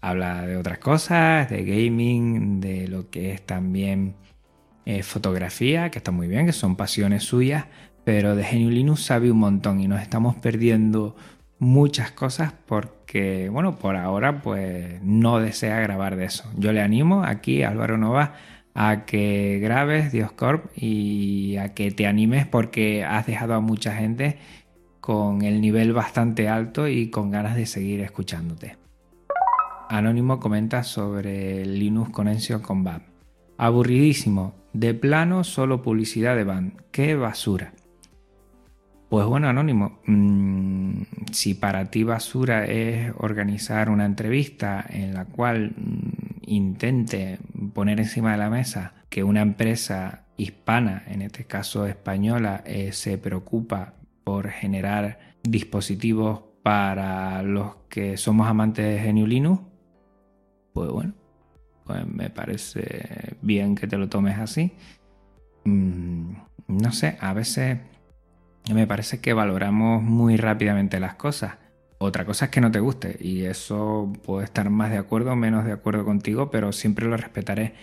Habla 0.02 0.46
de 0.46 0.56
otras 0.56 0.78
cosas, 0.78 1.50
de 1.50 1.64
gaming, 1.64 2.62
de 2.62 2.88
lo 2.88 3.10
que 3.10 3.32
es 3.32 3.42
también 3.42 4.16
eh, 4.86 5.04
fotografía, 5.04 5.90
que 5.92 5.98
está 5.98 6.12
muy 6.12 6.28
bien, 6.28 6.46
que 6.46 6.54
son 6.54 6.76
pasiones 6.76 7.24
suyas, 7.24 7.66
pero 8.04 8.36
de 8.36 8.44
Genio 8.44 8.70
Linux 8.70 9.02
sabe 9.02 9.32
un 9.32 9.40
montón 9.40 9.82
y 9.82 9.88
nos 9.88 10.02
estamos 10.02 10.36
perdiendo 10.36 11.16
muchas 11.60 12.12
cosas 12.12 12.54
porque, 12.66 13.50
bueno, 13.50 13.76
por 13.76 13.98
ahora 13.98 14.42
pues 14.42 15.02
no 15.04 15.40
desea 15.40 15.80
grabar 15.82 16.16
de 16.16 16.26
eso. 16.26 16.50
Yo 16.58 16.72
le 16.72 16.82
animo 16.82 17.24
aquí, 17.24 17.64
Álvaro 17.64 17.98
Nova, 17.98 18.36
a 18.74 19.06
que 19.06 19.60
grabes 19.62 20.12
Dioscorp 20.12 20.72
y 20.76 21.58
a 21.58 21.74
que 21.74 21.92
te 21.92 22.08
animes 22.08 22.48
porque 22.48 23.04
has 23.04 23.28
dejado 23.28 23.56
a 23.56 23.60
mucha 23.60 23.94
gente 23.94 24.38
con 25.00 25.42
el 25.42 25.62
nivel 25.62 25.94
bastante 25.94 26.48
alto 26.50 26.88
y 26.88 27.10
con 27.10 27.32
ganas 27.32 27.56
de 27.56 27.66
seguir 27.66 28.02
escuchándote. 28.02 28.78
Anónimo 29.90 30.40
comenta 30.40 30.84
sobre 30.84 31.66
Linux 31.66 32.12
Connection 32.12 32.62
con 32.62 32.84
BAM. 32.84 33.02
Aburridísimo, 33.58 34.54
de 34.74 34.94
plano 34.94 35.44
solo 35.44 35.82
publicidad 35.82 36.36
de 36.36 36.44
BAM, 36.44 36.74
qué 36.92 37.16
basura. 37.16 37.74
Pues 39.10 39.26
bueno, 39.26 39.50
Anónimo, 39.50 40.00
mm, 40.06 41.02
si 41.32 41.56
para 41.56 41.90
ti 41.90 42.04
basura 42.04 42.66
es 42.66 43.12
organizar 43.18 43.90
una 43.90 44.06
entrevista 44.06 44.86
en 44.88 45.16
la 45.16 45.26
cual 45.26 45.74
mm, 45.76 46.44
intente 46.46 47.40
poner 47.74 48.00
encima 48.00 48.34
de 48.34 48.38
la 48.38 48.52
mesa 48.52 48.94
que 49.10 49.24
una 49.24 49.42
empresa 49.42 50.26
hispana, 50.38 51.04
en 51.08 51.24
este 51.24 51.46
caso 51.46 51.88
española, 51.88 52.64
eh, 52.66 52.92
se 52.92 53.18
preocupa 53.18 53.96
por 54.30 54.50
generar 54.52 55.18
dispositivos 55.42 56.42
para 56.62 57.42
los 57.42 57.78
que 57.90 58.16
somos 58.16 58.48
amantes 58.48 58.86
de 58.86 59.12
GNU 59.12 59.26
Linux, 59.26 59.64
pues 60.72 60.92
bueno, 60.92 61.16
pues 61.84 62.06
me 62.06 62.30
parece 62.30 63.36
bien 63.42 63.74
que 63.74 63.88
te 63.88 63.98
lo 63.98 64.08
tomes 64.08 64.38
así. 64.38 64.74
Mm, 65.64 66.34
no 66.68 66.92
sé, 66.92 67.18
a 67.20 67.34
veces 67.34 67.80
me 68.72 68.86
parece 68.86 69.20
que 69.20 69.34
valoramos 69.34 70.04
muy 70.04 70.38
rápidamente 70.38 71.00
las 71.00 71.16
cosas. 71.16 71.56
Otra 71.98 72.24
cosa 72.24 72.46
es 72.46 72.52
que 72.52 72.62
no 72.62 72.70
te 72.70 72.80
guste 72.80 73.18
y 73.20 73.46
eso 73.46 74.14
puedo 74.24 74.44
estar 74.44 74.70
más 74.70 74.92
de 74.92 75.00
acuerdo 75.00 75.32
o 75.32 75.36
menos 75.36 75.66
de 75.66 75.72
acuerdo 75.72 76.06
contigo, 76.06 76.52
pero 76.52 76.72
siempre 76.72 77.08
lo 77.08 77.18
respetaré. 77.18 77.74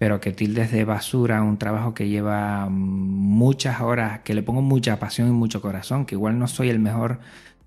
Pero 0.00 0.18
que 0.18 0.32
tildes 0.32 0.72
de 0.72 0.86
basura 0.86 1.42
un 1.42 1.58
trabajo 1.58 1.92
que 1.92 2.08
lleva 2.08 2.70
muchas 2.70 3.82
horas, 3.82 4.20
que 4.20 4.32
le 4.32 4.42
pongo 4.42 4.62
mucha 4.62 4.98
pasión 4.98 5.28
y 5.28 5.32
mucho 5.32 5.60
corazón, 5.60 6.06
que 6.06 6.14
igual 6.14 6.38
no 6.38 6.48
soy 6.48 6.70
el 6.70 6.78
mejor 6.78 7.20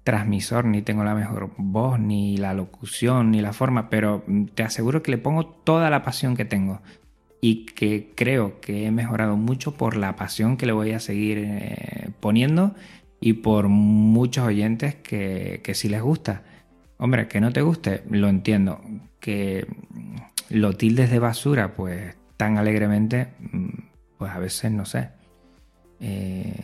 transmisor, 0.04 0.66
ni 0.66 0.82
tengo 0.82 1.04
la 1.04 1.14
mejor 1.14 1.52
voz, 1.58 2.00
ni 2.00 2.38
la 2.38 2.56
locución, 2.56 3.30
ni 3.30 3.42
la 3.42 3.54
forma, 3.54 3.88
pero 3.92 4.24
te 4.56 4.64
aseguro 4.64 5.04
que 5.04 5.12
le 5.12 5.20
pongo 5.20 5.46
toda 5.46 5.92
la 5.92 6.02
pasión 6.02 6.36
que 6.36 6.44
tengo 6.44 6.82
y 7.40 7.68
que 7.68 8.14
creo 8.16 8.60
que 8.62 8.88
he 8.88 8.92
mejorado 8.92 9.38
mucho 9.38 9.76
por 9.76 9.96
la 9.96 10.16
pasión 10.16 10.58
que 10.58 10.66
le 10.66 10.72
voy 10.72 10.94
a 10.94 11.00
seguir 11.00 11.38
eh, 11.40 12.10
poniendo 12.20 12.74
y 13.22 13.34
por 13.34 13.68
muchos 13.68 14.48
oyentes 14.48 14.96
que, 14.96 15.62
que 15.64 15.76
sí 15.76 15.88
les 15.88 16.02
gusta. 16.02 16.42
Hombre, 16.98 17.28
que 17.28 17.40
no 17.42 17.54
te 17.54 17.62
guste, 17.62 18.02
lo 18.10 18.28
entiendo. 18.28 18.82
Que 19.20 19.68
lo 20.50 20.74
tildes 20.74 21.12
de 21.12 21.20
basura, 21.20 21.76
pues 21.76 22.16
tan 22.38 22.58
alegremente, 22.58 23.34
mm, 23.40 23.70
pues 24.18 24.32
a 24.32 24.40
veces 24.40 24.72
no 24.72 24.86
sé. 24.86 25.10
Eh, 26.00 26.60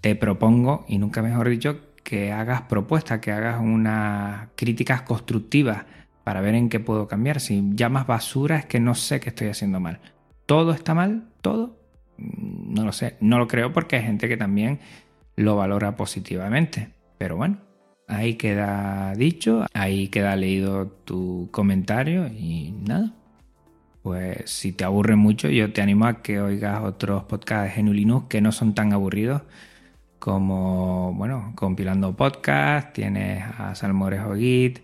te 0.00 0.14
propongo, 0.16 0.84
y 0.88 0.98
nunca 0.98 1.22
mejor 1.22 1.48
dicho, 1.48 1.80
que 2.02 2.32
hagas 2.32 2.62
propuestas, 2.62 3.18
que 3.20 3.32
hagas 3.32 3.60
unas 3.60 4.48
críticas 4.54 5.02
constructivas 5.02 5.84
para 6.22 6.40
ver 6.40 6.54
en 6.54 6.68
qué 6.68 6.78
puedo 6.78 7.08
cambiar. 7.08 7.40
Si 7.40 7.70
llamas 7.74 8.06
basura 8.06 8.58
es 8.58 8.66
que 8.66 8.80
no 8.80 8.94
sé 8.94 9.18
qué 9.20 9.30
estoy 9.30 9.48
haciendo 9.48 9.80
mal. 9.80 10.00
¿Todo 10.44 10.72
está 10.72 10.94
mal? 10.94 11.28
¿Todo? 11.40 11.78
No 12.18 12.84
lo 12.84 12.92
sé. 12.92 13.16
No 13.20 13.38
lo 13.38 13.48
creo 13.48 13.72
porque 13.72 13.96
hay 13.96 14.02
gente 14.02 14.28
que 14.28 14.36
también 14.36 14.78
lo 15.34 15.56
valora 15.56 15.96
positivamente. 15.96 16.90
Pero 17.18 17.36
bueno, 17.36 17.58
ahí 18.08 18.34
queda 18.34 19.12
dicho, 19.14 19.66
ahí 19.74 20.08
queda 20.08 20.36
leído 20.36 20.88
tu 20.88 21.48
comentario 21.50 22.28
y 22.28 22.72
nada. 22.72 23.14
Pues 24.06 24.48
si 24.48 24.70
te 24.70 24.84
aburre 24.84 25.16
mucho, 25.16 25.48
yo 25.48 25.72
te 25.72 25.82
animo 25.82 26.06
a 26.06 26.22
que 26.22 26.40
oigas 26.40 26.80
otros 26.84 27.24
podcasts 27.24 27.64
de 27.64 27.70
Genulinus 27.70 28.26
que 28.28 28.40
no 28.40 28.52
son 28.52 28.72
tan 28.72 28.92
aburridos 28.92 29.42
como, 30.20 31.12
bueno, 31.14 31.52
compilando 31.56 32.14
podcast, 32.14 32.92
tienes 32.92 33.42
a 33.58 33.74
Salmorejo 33.74 34.36
Git, 34.36 34.78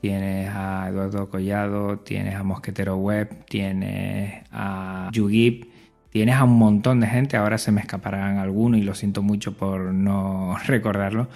tienes 0.00 0.48
a 0.54 0.88
Eduardo 0.88 1.28
Collado, 1.28 1.98
tienes 1.98 2.34
a 2.34 2.44
Mosquetero 2.44 2.96
Web, 2.96 3.44
tienes 3.44 4.42
a 4.50 5.10
Yugip, 5.12 5.66
tienes 6.08 6.36
a 6.36 6.44
un 6.44 6.56
montón 6.56 7.00
de 7.00 7.08
gente, 7.08 7.36
ahora 7.36 7.58
se 7.58 7.72
me 7.72 7.82
escaparán 7.82 8.38
algunos 8.38 8.80
y 8.80 8.84
lo 8.84 8.94
siento 8.94 9.20
mucho 9.20 9.54
por 9.54 9.92
no 9.92 10.56
recordarlo, 10.66 11.28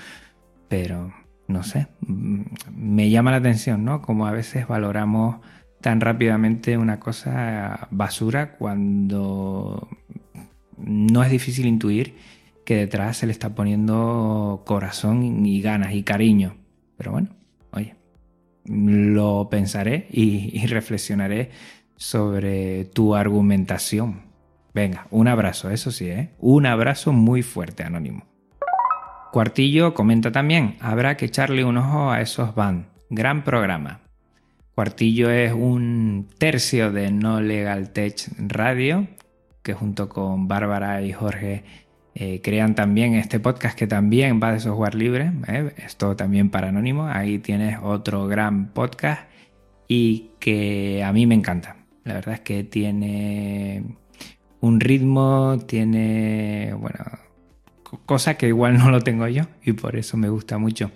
pero 0.69 1.13
no 1.49 1.63
sé, 1.65 1.89
me 2.01 3.11
llama 3.11 3.31
la 3.31 3.37
atención, 3.37 3.85
¿no? 3.85 4.01
Como 4.01 4.27
a 4.27 4.33
veces 4.33 4.67
valoramos 4.67 5.37
tan 5.81 6.01
rápidamente 6.01 6.77
una 6.79 6.99
cosa 6.99 7.89
basura 7.91 8.57
cuando 8.57 9.89
no 10.77 11.23
es 11.23 11.31
difícil 11.31 11.67
intuir 11.67 12.15
que 12.67 12.77
detrás 12.77 13.19
se 13.19 13.27
le 13.27 13.33
está 13.33 13.55
poniendo 13.55 14.65
corazón 14.67 15.47
y 15.47 15.63
ganas 15.63 15.95
y 15.95 16.03
cariño. 16.03 16.57
Pero 16.97 17.13
bueno, 17.13 17.29
oye, 17.71 17.95
lo 18.65 19.49
pensaré 19.49 20.09
y, 20.11 20.67
reflexionaré 20.67 21.51
sobre 21.95 22.85
tu 22.87 23.15
argumentación. 23.15 24.27
Venga, 24.75 25.07
un 25.11 25.29
abrazo, 25.29 25.71
eso 25.71 25.91
sí, 25.91 26.09
¿eh? 26.09 26.35
Un 26.39 26.67
abrazo 26.67 27.13
muy 27.13 27.43
fuerte, 27.43 27.85
Anónimo. 27.85 28.27
Cuartillo 29.33 29.95
comenta 29.95 30.33
también, 30.33 30.77
habrá 30.81 31.17
que 31.17 31.27
echarle 31.27 31.65
un 31.65 31.79
ojo 31.79 32.11
a 32.11 32.21
esos 32.21 32.55
van. 32.55 32.89
Gran 33.09 33.45
programa. 33.45 34.06
Cuartillo 34.77 35.31
es 35.31 35.55
un 35.55 36.29
tercio 36.37 36.93
de 36.93 37.11
No 37.11 37.41
Legal 37.41 37.95
Tech 37.95 38.29
Radio, 38.37 39.07
que 39.63 39.73
junto 39.73 40.11
con 40.11 40.49
Bárbara 40.49 41.01
y 41.01 41.15
Jorge 41.15 41.65
eh, 42.15 42.43
crean 42.43 42.75
también 42.75 43.15
este 43.15 43.41
podcast 43.41 43.75
que 43.75 43.87
también 43.87 44.39
va 44.39 44.53
de 44.53 44.61
software 44.61 44.95
libre. 44.95 45.33
¿eh? 45.49 45.73
Esto 45.79 46.15
también 46.15 46.51
para 46.51 46.69
Anónimo. 46.69 47.07
Ahí 47.07 47.39
tienes 47.39 47.79
otro 47.83 48.27
gran 48.27 48.75
podcast 48.75 49.23
y 49.89 50.33
que 50.41 51.03
a 51.03 51.11
mí 51.11 51.27
me 51.27 51.37
encanta. 51.37 51.79
La 52.05 52.13
verdad 52.13 52.35
es 52.35 52.41
que 52.41 52.63
tiene 52.63 53.83
un 54.61 54.81
ritmo, 54.81 55.57
tiene, 55.67 56.75
bueno, 56.79 57.03
cosa 58.05 58.35
que 58.35 58.49
igual 58.49 58.77
no 58.77 58.91
lo 58.91 59.01
tengo 59.01 59.27
yo 59.27 59.45
y 59.65 59.73
por 59.73 59.97
eso 59.97 60.19
me 60.19 60.29
gusta 60.29 60.59
mucho. 60.59 60.91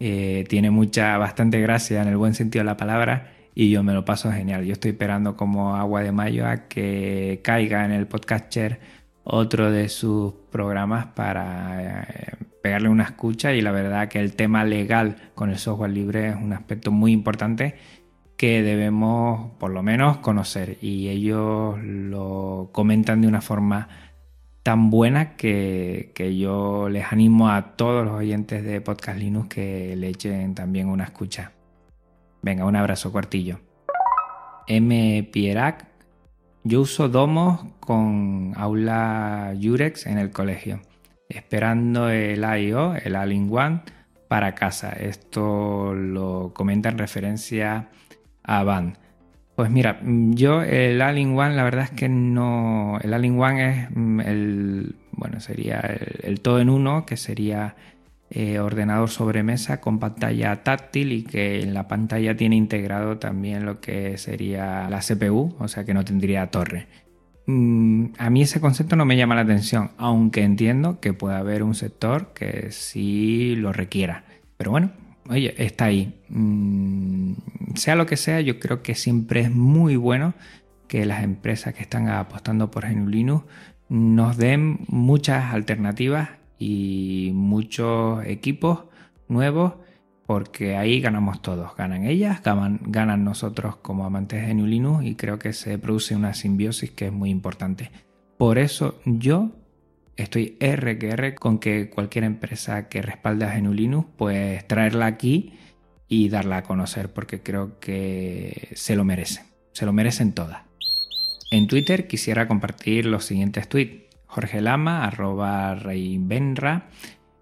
Eh, 0.00 0.44
tiene 0.48 0.70
mucha, 0.70 1.16
bastante 1.18 1.60
gracia 1.60 2.02
en 2.02 2.08
el 2.08 2.16
buen 2.16 2.34
sentido 2.34 2.62
de 2.62 2.66
la 2.66 2.76
palabra 2.76 3.32
y 3.54 3.70
yo 3.70 3.82
me 3.82 3.92
lo 3.92 4.04
paso 4.04 4.32
genial. 4.32 4.64
Yo 4.64 4.72
estoy 4.72 4.92
esperando 4.92 5.36
como 5.36 5.76
agua 5.76 6.02
de 6.02 6.12
mayo 6.12 6.46
a 6.46 6.68
que 6.68 7.40
caiga 7.42 7.84
en 7.84 7.92
el 7.92 8.06
podcaster 8.06 8.80
otro 9.22 9.70
de 9.70 9.88
sus 9.88 10.34
programas 10.50 11.06
para 11.06 12.02
eh, 12.02 12.36
pegarle 12.62 12.88
una 12.88 13.04
escucha 13.04 13.52
y 13.52 13.60
la 13.60 13.70
verdad 13.72 14.08
que 14.08 14.20
el 14.20 14.34
tema 14.34 14.64
legal 14.64 15.16
con 15.34 15.50
el 15.50 15.58
software 15.58 15.90
libre 15.90 16.28
es 16.28 16.36
un 16.36 16.52
aspecto 16.52 16.90
muy 16.90 17.12
importante 17.12 17.76
que 18.36 18.62
debemos 18.62 19.52
por 19.58 19.70
lo 19.70 19.82
menos 19.82 20.18
conocer 20.18 20.76
y 20.82 21.08
ellos 21.08 21.78
lo 21.82 22.68
comentan 22.72 23.20
de 23.20 23.28
una 23.28 23.40
forma 23.40 23.88
tan 24.64 24.88
buena 24.88 25.36
que, 25.36 26.10
yo 26.40 26.88
les 26.88 27.12
animo 27.12 27.50
a 27.50 27.76
todos 27.76 28.04
los 28.06 28.14
oyentes 28.14 28.64
de 28.64 28.80
Podcast 28.80 29.18
Linux 29.18 29.48
que 29.48 29.94
le 29.94 30.08
echen 30.08 30.54
también 30.54 30.88
una 30.88 31.04
escucha. 31.04 31.52
Venga, 32.40 32.64
un 32.64 32.74
abrazo 32.74 33.12
cuartillo. 33.12 33.60
M. 34.66 35.28
Pierac. 35.30 35.86
Yo 36.64 36.80
uso 36.80 37.10
domos 37.10 37.66
con 37.78 38.54
aula 38.56 39.54
Jurex 39.62 40.06
en 40.06 40.16
el 40.16 40.30
colegio, 40.30 40.80
esperando 41.28 42.08
el 42.08 42.42
I.O., 42.42 42.94
el 42.94 43.16
All-in-One, 43.16 43.82
para 44.28 44.54
casa. 44.54 44.92
Esto 44.92 45.92
lo 45.92 46.52
comenta 46.54 46.88
en 46.88 46.96
referencia 46.96 47.90
a 48.42 48.62
Van. 48.64 48.96
Pues 49.56 49.70
mira, 49.70 50.00
yo 50.02 50.62
el 50.62 51.00
All-in-One, 51.00 51.54
la 51.54 51.62
verdad 51.62 51.84
es 51.84 51.90
que 51.92 52.08
no. 52.08 52.98
El 53.02 53.14
All-in-One 53.14 53.70
es 53.70 53.90
mm, 53.94 54.20
el. 54.20 54.96
Bueno, 55.12 55.38
sería 55.40 55.78
el, 55.78 56.40
todo 56.40 56.58
en 56.60 56.68
uno, 56.68 57.06
que 57.06 57.16
sería 57.16 57.76
eh, 58.30 58.58
ordenador 58.58 59.10
sobre 59.10 59.44
mesa 59.44 59.80
con 59.80 60.00
pantalla 60.00 60.64
táctil 60.64 61.12
y 61.12 61.22
que 61.22 61.62
en 61.62 61.72
la 61.72 61.86
pantalla 61.86 62.36
tiene 62.36 62.56
integrado 62.56 63.18
también 63.18 63.64
lo 63.64 63.80
que 63.80 64.18
sería 64.18 64.88
la 64.90 64.98
CPU, 64.98 65.54
o 65.58 65.68
sea 65.68 65.84
que 65.84 65.94
no 65.94 66.04
tendría 66.04 66.50
torre. 66.50 66.88
Mm, 67.46 68.06
a 68.18 68.30
mí 68.30 68.42
ese 68.42 68.60
concepto 68.60 68.96
no 68.96 69.04
me 69.04 69.16
llama 69.16 69.36
la 69.36 69.42
atención, 69.42 69.92
aunque 69.98 70.42
entiendo 70.42 70.98
que 70.98 71.12
puede 71.12 71.36
haber 71.36 71.62
un 71.62 71.76
sector 71.76 72.32
que 72.34 72.72
sí 72.72 73.54
lo 73.54 73.72
requiera. 73.72 74.24
Pero 74.56 74.72
bueno, 74.72 74.90
oye, 75.28 75.54
está 75.58 75.86
ahí. 75.86 76.20
Mm, 76.28 77.34
sea 77.74 77.96
lo 77.96 78.06
que 78.06 78.16
sea, 78.16 78.40
yo 78.40 78.58
creo 78.60 78.82
que 78.82 78.94
siempre 78.94 79.40
es 79.40 79.50
muy 79.50 79.96
bueno 79.96 80.34
que 80.88 81.06
las 81.06 81.24
empresas 81.24 81.74
que 81.74 81.82
están 81.82 82.08
apostando 82.08 82.70
por 82.70 82.88
GNU 82.88 83.08
Linux 83.08 83.44
nos 83.88 84.36
den 84.36 84.80
muchas 84.88 85.52
alternativas 85.52 86.30
y 86.58 87.30
muchos 87.34 88.24
equipos 88.26 88.84
nuevos 89.28 89.74
porque 90.26 90.76
ahí 90.76 91.00
ganamos 91.00 91.42
todos, 91.42 91.76
ganan 91.76 92.04
ellas, 92.04 92.40
ganan, 92.42 93.24
nosotros 93.24 93.76
como 93.76 94.06
amantes 94.06 94.46
de 94.46 94.54
GNU 94.54 94.66
Linux 94.66 95.04
y 95.04 95.16
creo 95.16 95.38
que 95.38 95.52
se 95.52 95.78
produce 95.78 96.16
una 96.16 96.32
simbiosis 96.32 96.90
que 96.90 97.06
es 97.06 97.12
muy 97.12 97.30
importante. 97.30 97.90
Por 98.38 98.58
eso 98.58 98.98
yo 99.04 99.50
estoy 100.16 100.56
R 100.60 101.34
con 101.34 101.58
que 101.58 101.90
cualquier 101.90 102.24
empresa 102.24 102.88
que 102.88 103.02
respalde 103.02 103.44
a 103.44 103.58
GNU 103.58 104.12
pues 104.16 104.66
traerla 104.66 105.06
aquí 105.06 105.54
y 106.08 106.28
darla 106.28 106.58
a 106.58 106.62
conocer, 106.62 107.12
porque 107.12 107.42
creo 107.42 107.80
que 107.80 108.68
se 108.74 108.96
lo 108.96 109.04
merece. 109.04 109.42
Se 109.72 109.86
lo 109.86 109.92
merecen 109.92 110.32
todas. 110.32 110.62
En 111.50 111.66
Twitter 111.66 112.06
quisiera 112.06 112.48
compartir 112.48 113.06
los 113.06 113.24
siguientes 113.24 113.68
tweets. 113.68 114.04
Jorge 114.26 114.60
Lama, 114.60 115.04
arroba 115.04 115.76
Benra. 115.84 116.88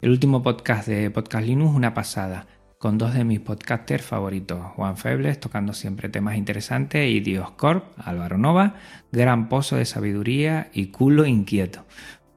El 0.00 0.10
último 0.10 0.42
podcast 0.42 0.86
de 0.86 1.10
Podcast 1.10 1.46
Linux, 1.46 1.74
una 1.74 1.94
pasada, 1.94 2.46
con 2.76 2.98
dos 2.98 3.14
de 3.14 3.24
mis 3.24 3.40
podcasters 3.40 4.04
favoritos, 4.04 4.60
Juan 4.74 4.96
Febles, 4.96 5.38
tocando 5.38 5.72
siempre 5.72 6.08
temas 6.08 6.36
interesantes, 6.36 7.08
y 7.08 7.20
Dioscorp, 7.20 7.84
Álvaro 7.96 8.36
Nova, 8.38 8.74
gran 9.12 9.48
pozo 9.48 9.76
de 9.76 9.84
sabiduría 9.84 10.68
y 10.74 10.86
culo 10.88 11.24
inquieto. 11.24 11.86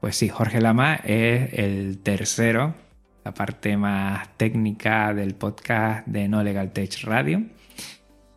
Pues 0.00 0.16
sí, 0.16 0.28
Jorge 0.28 0.60
Lama 0.60 0.94
es 0.96 1.54
el 1.54 1.98
tercero, 1.98 2.74
la 3.24 3.34
parte 3.34 3.76
más 3.76 4.36
técnica 4.36 5.12
del 5.14 5.34
podcast 5.34 6.06
de 6.06 6.28
No 6.28 6.42
Legal 6.42 6.72
Tech 6.72 7.02
Radio. 7.02 7.42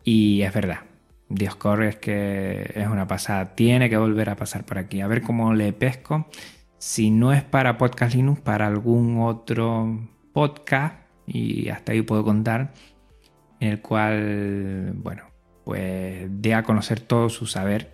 Y 0.02 0.42
es 0.42 0.52
verdad, 0.52 0.80
Dios 1.28 1.54
corre 1.56 1.90
es 1.90 1.96
que 1.96 2.72
es 2.74 2.88
una 2.88 3.06
pasada. 3.06 3.54
Tiene 3.54 3.88
que 3.88 3.96
volver 3.96 4.30
a 4.30 4.36
pasar 4.36 4.64
por 4.64 4.78
aquí. 4.78 5.00
A 5.00 5.06
ver 5.06 5.22
cómo 5.22 5.54
le 5.54 5.72
pesco. 5.72 6.28
Si 6.78 7.10
no 7.10 7.32
es 7.32 7.44
para 7.44 7.78
Podcast 7.78 8.14
Linux, 8.14 8.40
para 8.40 8.66
algún 8.66 9.20
otro 9.20 10.08
podcast, 10.32 10.96
y 11.26 11.68
hasta 11.68 11.92
ahí 11.92 12.02
puedo 12.02 12.24
contar, 12.24 12.72
en 13.60 13.68
el 13.68 13.82
cual, 13.82 14.92
bueno, 14.96 15.24
pues 15.64 16.26
dé 16.30 16.54
a 16.54 16.62
conocer 16.62 17.00
todo 17.00 17.28
su 17.28 17.46
saber 17.46 17.92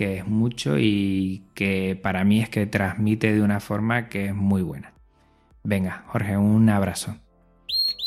que 0.00 0.16
es 0.16 0.26
mucho 0.26 0.78
y 0.78 1.42
que 1.52 1.94
para 1.94 2.24
mí 2.24 2.40
es 2.40 2.48
que 2.48 2.64
transmite 2.64 3.34
de 3.34 3.42
una 3.42 3.60
forma 3.60 4.08
que 4.08 4.28
es 4.28 4.34
muy 4.34 4.62
buena. 4.62 4.94
Venga, 5.62 6.04
Jorge, 6.06 6.38
un 6.38 6.70
abrazo. 6.70 7.16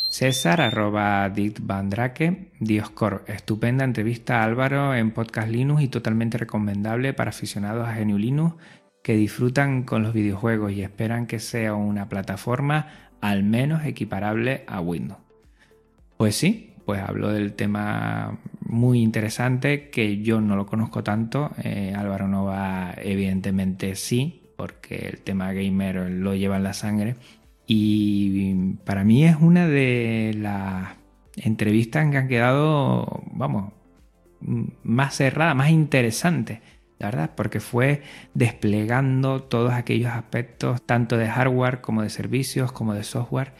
César, 0.10 0.60
arroba 0.60 1.30
Dick 1.30 1.60
Drake, 1.60 2.52
Dioscor, 2.60 3.24
estupenda 3.28 3.86
entrevista 3.86 4.40
a 4.40 4.44
Álvaro 4.44 4.96
en 4.96 5.12
Podcast 5.12 5.50
Linux 5.50 5.84
y 5.84 5.88
totalmente 5.88 6.40
recomendable 6.40 7.14
para 7.14 7.30
aficionados 7.30 7.88
a 7.88 7.96
GNU 7.96 8.18
Linux 8.18 8.56
que 9.04 9.14
disfrutan 9.14 9.84
con 9.84 10.02
los 10.02 10.14
videojuegos 10.14 10.72
y 10.72 10.82
esperan 10.82 11.28
que 11.28 11.38
sea 11.38 11.76
una 11.76 12.10
plataforma 12.10 12.88
al 13.22 13.44
menos 13.44 13.86
equiparable 13.86 14.64
a 14.66 14.82
Windows. 14.82 15.20
Pues 16.18 16.36
sí, 16.36 16.74
pues 16.88 17.04
hablo 17.08 17.30
del 17.30 17.54
tema 17.54 18.40
muy 18.66 19.02
interesante 19.02 19.90
que 19.90 20.22
yo 20.22 20.42
no 20.42 20.56
lo 20.56 20.66
conozco 20.66 21.04
tanto. 21.04 21.52
Eh, 21.64 21.94
Álvaro 21.96 22.28
Nova 22.28 22.94
evidentemente 22.98 23.96
sí, 23.96 24.42
porque 24.56 25.10
el 25.12 25.22
tema 25.22 25.54
gamer 25.54 26.10
lo 26.12 26.36
lleva 26.36 26.58
en 26.58 26.64
la 26.64 26.74
sangre. 26.74 27.16
Y 27.68 28.76
para 28.86 29.04
mí 29.04 29.26
es 29.26 29.38
una 29.40 29.68
de 29.68 30.36
las 30.38 30.96
entrevistas 31.36 32.10
que 32.12 32.18
han 32.18 32.28
quedado, 32.28 33.24
vamos, 33.32 33.74
más 34.84 35.16
cerrada, 35.16 35.54
más 35.54 35.70
interesante, 35.70 36.62
la 37.00 37.08
verdad, 37.08 37.32
porque 37.36 37.60
fue 37.60 38.02
desplegando 38.34 39.44
todos 39.44 39.74
aquellos 39.74 40.12
aspectos, 40.12 40.82
tanto 40.86 41.18
de 41.18 41.28
hardware 41.28 41.82
como 41.82 42.02
de 42.02 42.10
servicios, 42.10 42.72
como 42.72 42.94
de 42.94 43.04
software, 43.04 43.54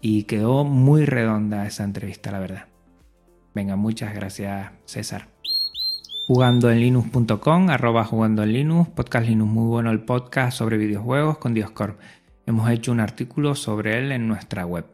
y 0.00 0.24
quedó 0.24 0.64
muy 0.64 1.04
redonda 1.04 1.66
esa 1.66 1.84
entrevista, 1.84 2.30
la 2.30 2.38
verdad. 2.38 2.75
Venga, 3.56 3.74
muchas 3.74 4.12
gracias, 4.14 4.70
César. 4.84 5.28
Jugando 6.26 6.70
en 6.70 7.70
arroba 7.70 8.04
jugando 8.04 8.42
en 8.42 8.52
Linux, 8.52 8.90
podcast 8.90 9.26
Linux 9.26 9.50
muy 9.50 9.66
bueno 9.66 9.90
el 9.90 10.00
podcast 10.00 10.58
sobre 10.58 10.76
videojuegos 10.76 11.38
con 11.38 11.54
Dioscorp. 11.54 11.98
Hemos 12.44 12.68
hecho 12.68 12.92
un 12.92 13.00
artículo 13.00 13.54
sobre 13.54 13.98
él 13.98 14.12
en 14.12 14.28
nuestra 14.28 14.66
web. 14.66 14.84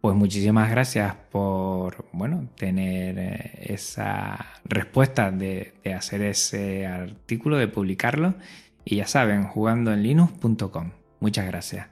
Pues 0.00 0.16
muchísimas 0.16 0.70
gracias 0.70 1.16
por 1.30 2.06
bueno, 2.14 2.48
tener 2.56 3.18
eh, 3.18 3.74
esa 3.74 4.54
respuesta 4.64 5.30
de, 5.30 5.74
de 5.84 5.92
hacer 5.92 6.22
ese 6.22 6.86
artículo, 6.86 7.58
de 7.58 7.68
publicarlo. 7.68 8.36
Y 8.86 8.96
ya 8.96 9.06
saben, 9.06 9.44
jugando 9.44 9.92
en 9.92 10.02
Linux.com. 10.02 10.92
Muchas 11.20 11.46
gracias. 11.46 11.88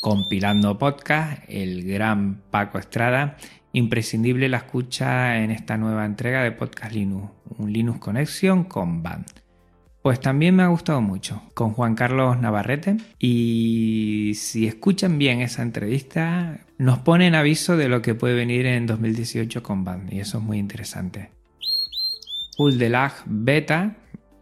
Compilando 0.00 0.76
podcast, 0.76 1.40
el 1.46 1.84
gran 1.84 2.42
Paco 2.50 2.80
Estrada. 2.80 3.36
Imprescindible 3.74 4.48
la 4.50 4.58
escucha 4.58 5.38
en 5.42 5.50
esta 5.50 5.78
nueva 5.78 6.04
entrega 6.04 6.42
de 6.42 6.52
Podcast 6.52 6.92
Linux, 6.92 7.30
un 7.56 7.72
Linux 7.72 8.00
Connection 8.00 8.64
con 8.64 9.02
Band. 9.02 9.24
Pues 10.02 10.20
también 10.20 10.56
me 10.56 10.62
ha 10.62 10.66
gustado 10.66 11.00
mucho, 11.00 11.42
con 11.54 11.72
Juan 11.72 11.94
Carlos 11.94 12.38
Navarrete. 12.38 12.96
Y 13.18 14.32
si 14.34 14.66
escuchan 14.66 15.16
bien 15.16 15.40
esa 15.40 15.62
entrevista, 15.62 16.60
nos 16.76 16.98
pone 16.98 17.28
en 17.28 17.34
aviso 17.34 17.76
de 17.76 17.88
lo 17.88 18.02
que 18.02 18.14
puede 18.14 18.34
venir 18.34 18.66
en 18.66 18.86
2018 18.86 19.62
con 19.62 19.84
Band, 19.84 20.12
y 20.12 20.20
eso 20.20 20.38
es 20.38 20.44
muy 20.44 20.58
interesante. 20.58 21.30
Huldelag 22.58 23.12
Beta, 23.24 23.96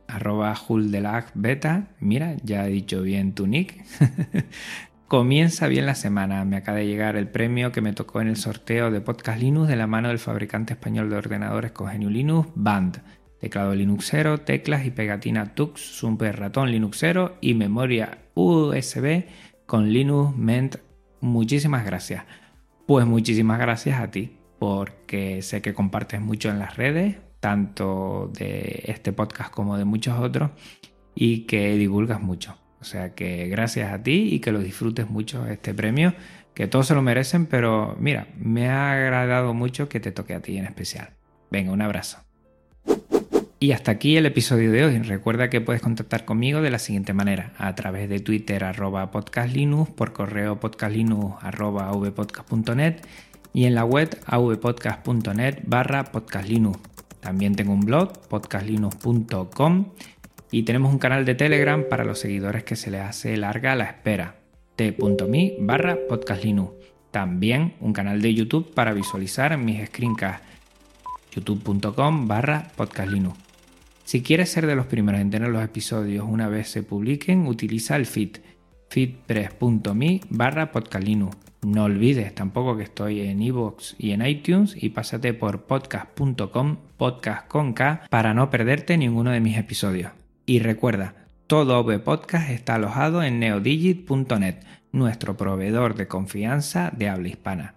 arroba 0.09 0.59
Huldelag 0.67 1.31
Beta, 1.35 1.91
mira, 2.01 2.37
ya 2.43 2.67
he 2.67 2.71
dicho 2.71 3.03
bien 3.03 3.35
tu 3.35 3.47
nick. 3.47 3.85
Comienza 5.11 5.67
bien 5.67 5.87
la 5.87 5.97
semana. 5.97 6.45
Me 6.45 6.59
acaba 6.59 6.79
de 6.79 6.87
llegar 6.87 7.17
el 7.17 7.27
premio 7.27 7.73
que 7.73 7.81
me 7.81 7.93
tocó 7.93 8.21
en 8.21 8.29
el 8.29 8.37
sorteo 8.37 8.93
de 8.93 9.01
Podcast 9.01 9.41
Linux 9.41 9.67
de 9.67 9.75
la 9.75 9.89
mano 9.89 10.07
del 10.07 10.21
fabricante 10.21 10.75
español 10.75 11.11
de 11.11 11.17
ordenadores 11.17 11.73
Cogenio 11.73 12.09
Linux, 12.09 12.49
Band 12.55 13.03
teclado 13.41 13.75
Linuxero, 13.75 14.39
teclas 14.39 14.87
y 14.87 14.93
pegatina 14.93 15.57
Tux, 15.57 15.81
Super 15.81 16.39
ratón 16.39 16.71
Linuxero 16.71 17.39
y 17.41 17.55
memoria 17.55 18.19
USB 18.35 19.25
con 19.67 19.93
Linux 19.93 20.37
Mint. 20.37 20.77
Muchísimas 21.21 21.85
gracias. 21.85 22.25
Pues 22.87 23.05
muchísimas 23.05 23.59
gracias 23.59 24.01
a 24.01 24.13
ti, 24.13 24.39
porque 24.61 25.43
sé 25.43 25.61
que 25.61 25.75
compartes 25.75 26.21
mucho 26.21 26.51
en 26.51 26.61
las 26.61 26.77
redes, 26.77 27.17
tanto 27.41 28.31
de 28.33 28.85
este 28.87 29.13
podcast 29.13 29.53
como 29.53 29.77
de 29.77 29.85
muchos 29.85 30.21
otros, 30.21 30.53
y 31.17 31.47
que 31.47 31.75
divulgas 31.75 32.23
mucho. 32.23 32.60
O 32.81 32.85
sea 32.85 33.15
que 33.15 33.49
gracias 33.49 33.93
a 33.93 34.03
ti 34.03 34.29
y 34.33 34.41
que 34.41 34.53
lo 34.53 34.61
disfrutes 34.61 35.11
mucho 35.11 35.47
este 35.47 35.75
premio, 35.75 36.15
que 36.55 36.67
todos 36.67 36.87
se 36.87 36.95
lo 36.95 37.03
merecen, 37.03 37.47
pero 37.47 37.97
mira, 37.99 38.29
me 38.39 38.69
ha 38.69 38.93
agradado 38.93 39.55
mucho 39.55 39.89
que 39.89 40.01
te 40.01 40.13
toque 40.13 40.35
a 40.35 40.41
ti 40.41 40.57
en 40.57 40.65
especial. 40.65 41.11
Venga, 41.51 41.73
un 41.73 41.83
abrazo. 41.83 42.19
Y 43.63 43.73
hasta 43.73 43.91
aquí 43.91 44.17
el 44.17 44.25
episodio 44.25 44.73
de 44.73 44.87
hoy. 44.87 44.99
Recuerda 45.01 45.51
que 45.51 45.61
puedes 45.61 45.83
contactar 45.83 46.25
conmigo 46.25 46.63
de 46.63 46.71
la 46.71 46.79
siguiente 46.79 47.13
manera, 47.13 47.53
a 47.59 47.75
través 47.75 48.09
de 48.09 48.19
Twitter 48.19 48.65
arroba 48.65 49.11
podcastlinux, 49.11 49.91
por 49.91 50.15
correo 50.15 50.59
podcastlinux 50.59 51.37
arroba 51.43 51.93
vpodcast.net 51.93 53.03
y 53.53 53.67
en 53.67 53.75
la 53.75 53.85
web 53.85 54.19
avpodcast.net 54.25 55.59
barra 55.67 56.05
podcastlinux. 56.05 56.79
También 57.21 57.55
tengo 57.55 57.75
un 57.75 57.81
blog, 57.81 58.13
podcastlinux.com 58.29 59.87
y 60.51 60.65
tenemos 60.65 60.93
un 60.93 60.99
canal 60.99 61.25
de 61.25 61.35
Telegram 61.35 61.85
para 61.89 62.05
los 62.05 62.19
seguidores 62.19 62.65
que 62.65 62.77
se 62.77 62.91
les 62.91 63.03
hace 63.03 63.37
larga 63.37 63.75
la 63.77 63.85
espera, 63.85 64.37
t.me 64.77 65.57
barra 65.61 65.99
podcastlinux. 66.09 66.73
También 67.11 67.75
un 67.81 67.93
canal 67.93 68.21
de 68.23 68.35
YouTube 68.35 68.73
para 68.73 68.93
visualizar 68.93 69.57
mis 69.59 69.87
screencasts, 69.87 70.47
youtube.com 71.33 72.29
barra 72.29 72.71
podcastlinux. 72.77 73.37
Si 74.05 74.23
quieres 74.23 74.51
ser 74.51 74.67
de 74.67 74.75
los 74.75 74.87
primeros 74.87 75.21
en 75.21 75.31
tener 75.31 75.51
los 75.51 75.63
episodios 75.63 76.25
una 76.29 76.49
vez 76.49 76.69
se 76.69 76.83
publiquen, 76.83 77.47
utiliza 77.47 77.97
el 77.97 78.07
feed 78.07 78.39
feedpress.me 78.89 80.21
barra 80.31 80.73
podcastlinux. 80.73 81.37
No 81.63 81.85
olvides 81.85 82.35
tampoco 82.35 82.77
que 82.77 82.85
estoy 82.85 83.21
en 83.21 83.43
iVoox 83.43 83.95
y 83.99 84.13
en 84.13 84.27
iTunes 84.27 84.75
y 84.77 84.89
pásate 84.89 85.35
por 85.35 85.63
podcast.com 85.63 86.77
podcast 86.97 87.47
con 87.47 87.73
K 87.73 88.03
para 88.11 88.35
no 88.35 88.51
perderte 88.51 88.97
ninguno 88.97 89.31
de 89.31 89.41
mis 89.41 89.59
episodios. 89.59 90.20
Y 90.51 90.59
recuerda, 90.59 91.15
todo 91.47 91.79
OV 91.79 92.01
Podcast 92.01 92.51
está 92.51 92.75
alojado 92.75 93.23
en 93.23 93.39
neodigit.net, 93.39 94.57
nuestro 94.91 95.37
proveedor 95.37 95.95
de 95.95 96.09
confianza 96.09 96.91
de 96.93 97.09
habla 97.09 97.29
hispana. 97.29 97.75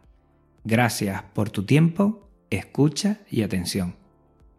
Gracias 0.63 1.21
por 1.21 1.51
tu 1.51 1.65
tiempo, 1.65 2.27
escucha 2.49 3.19
y 3.29 3.43
atención. 3.43 3.93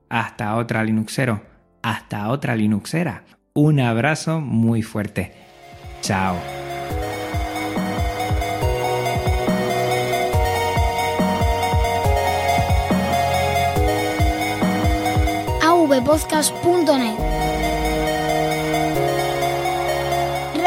Hasta 0.09 0.55
otra 0.55 0.85
Linuxero 0.85 1.43
hasta 1.83 2.29
otra 2.29 2.55
Linuxera. 2.55 3.25
Un 3.53 3.81
abrazo 3.81 4.41
muy 4.41 4.83
fuerte. 4.83 5.33
Chao. 6.01 6.37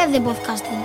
Red 0.08 0.14
de 0.14 0.22
podcasting. 0.22 0.77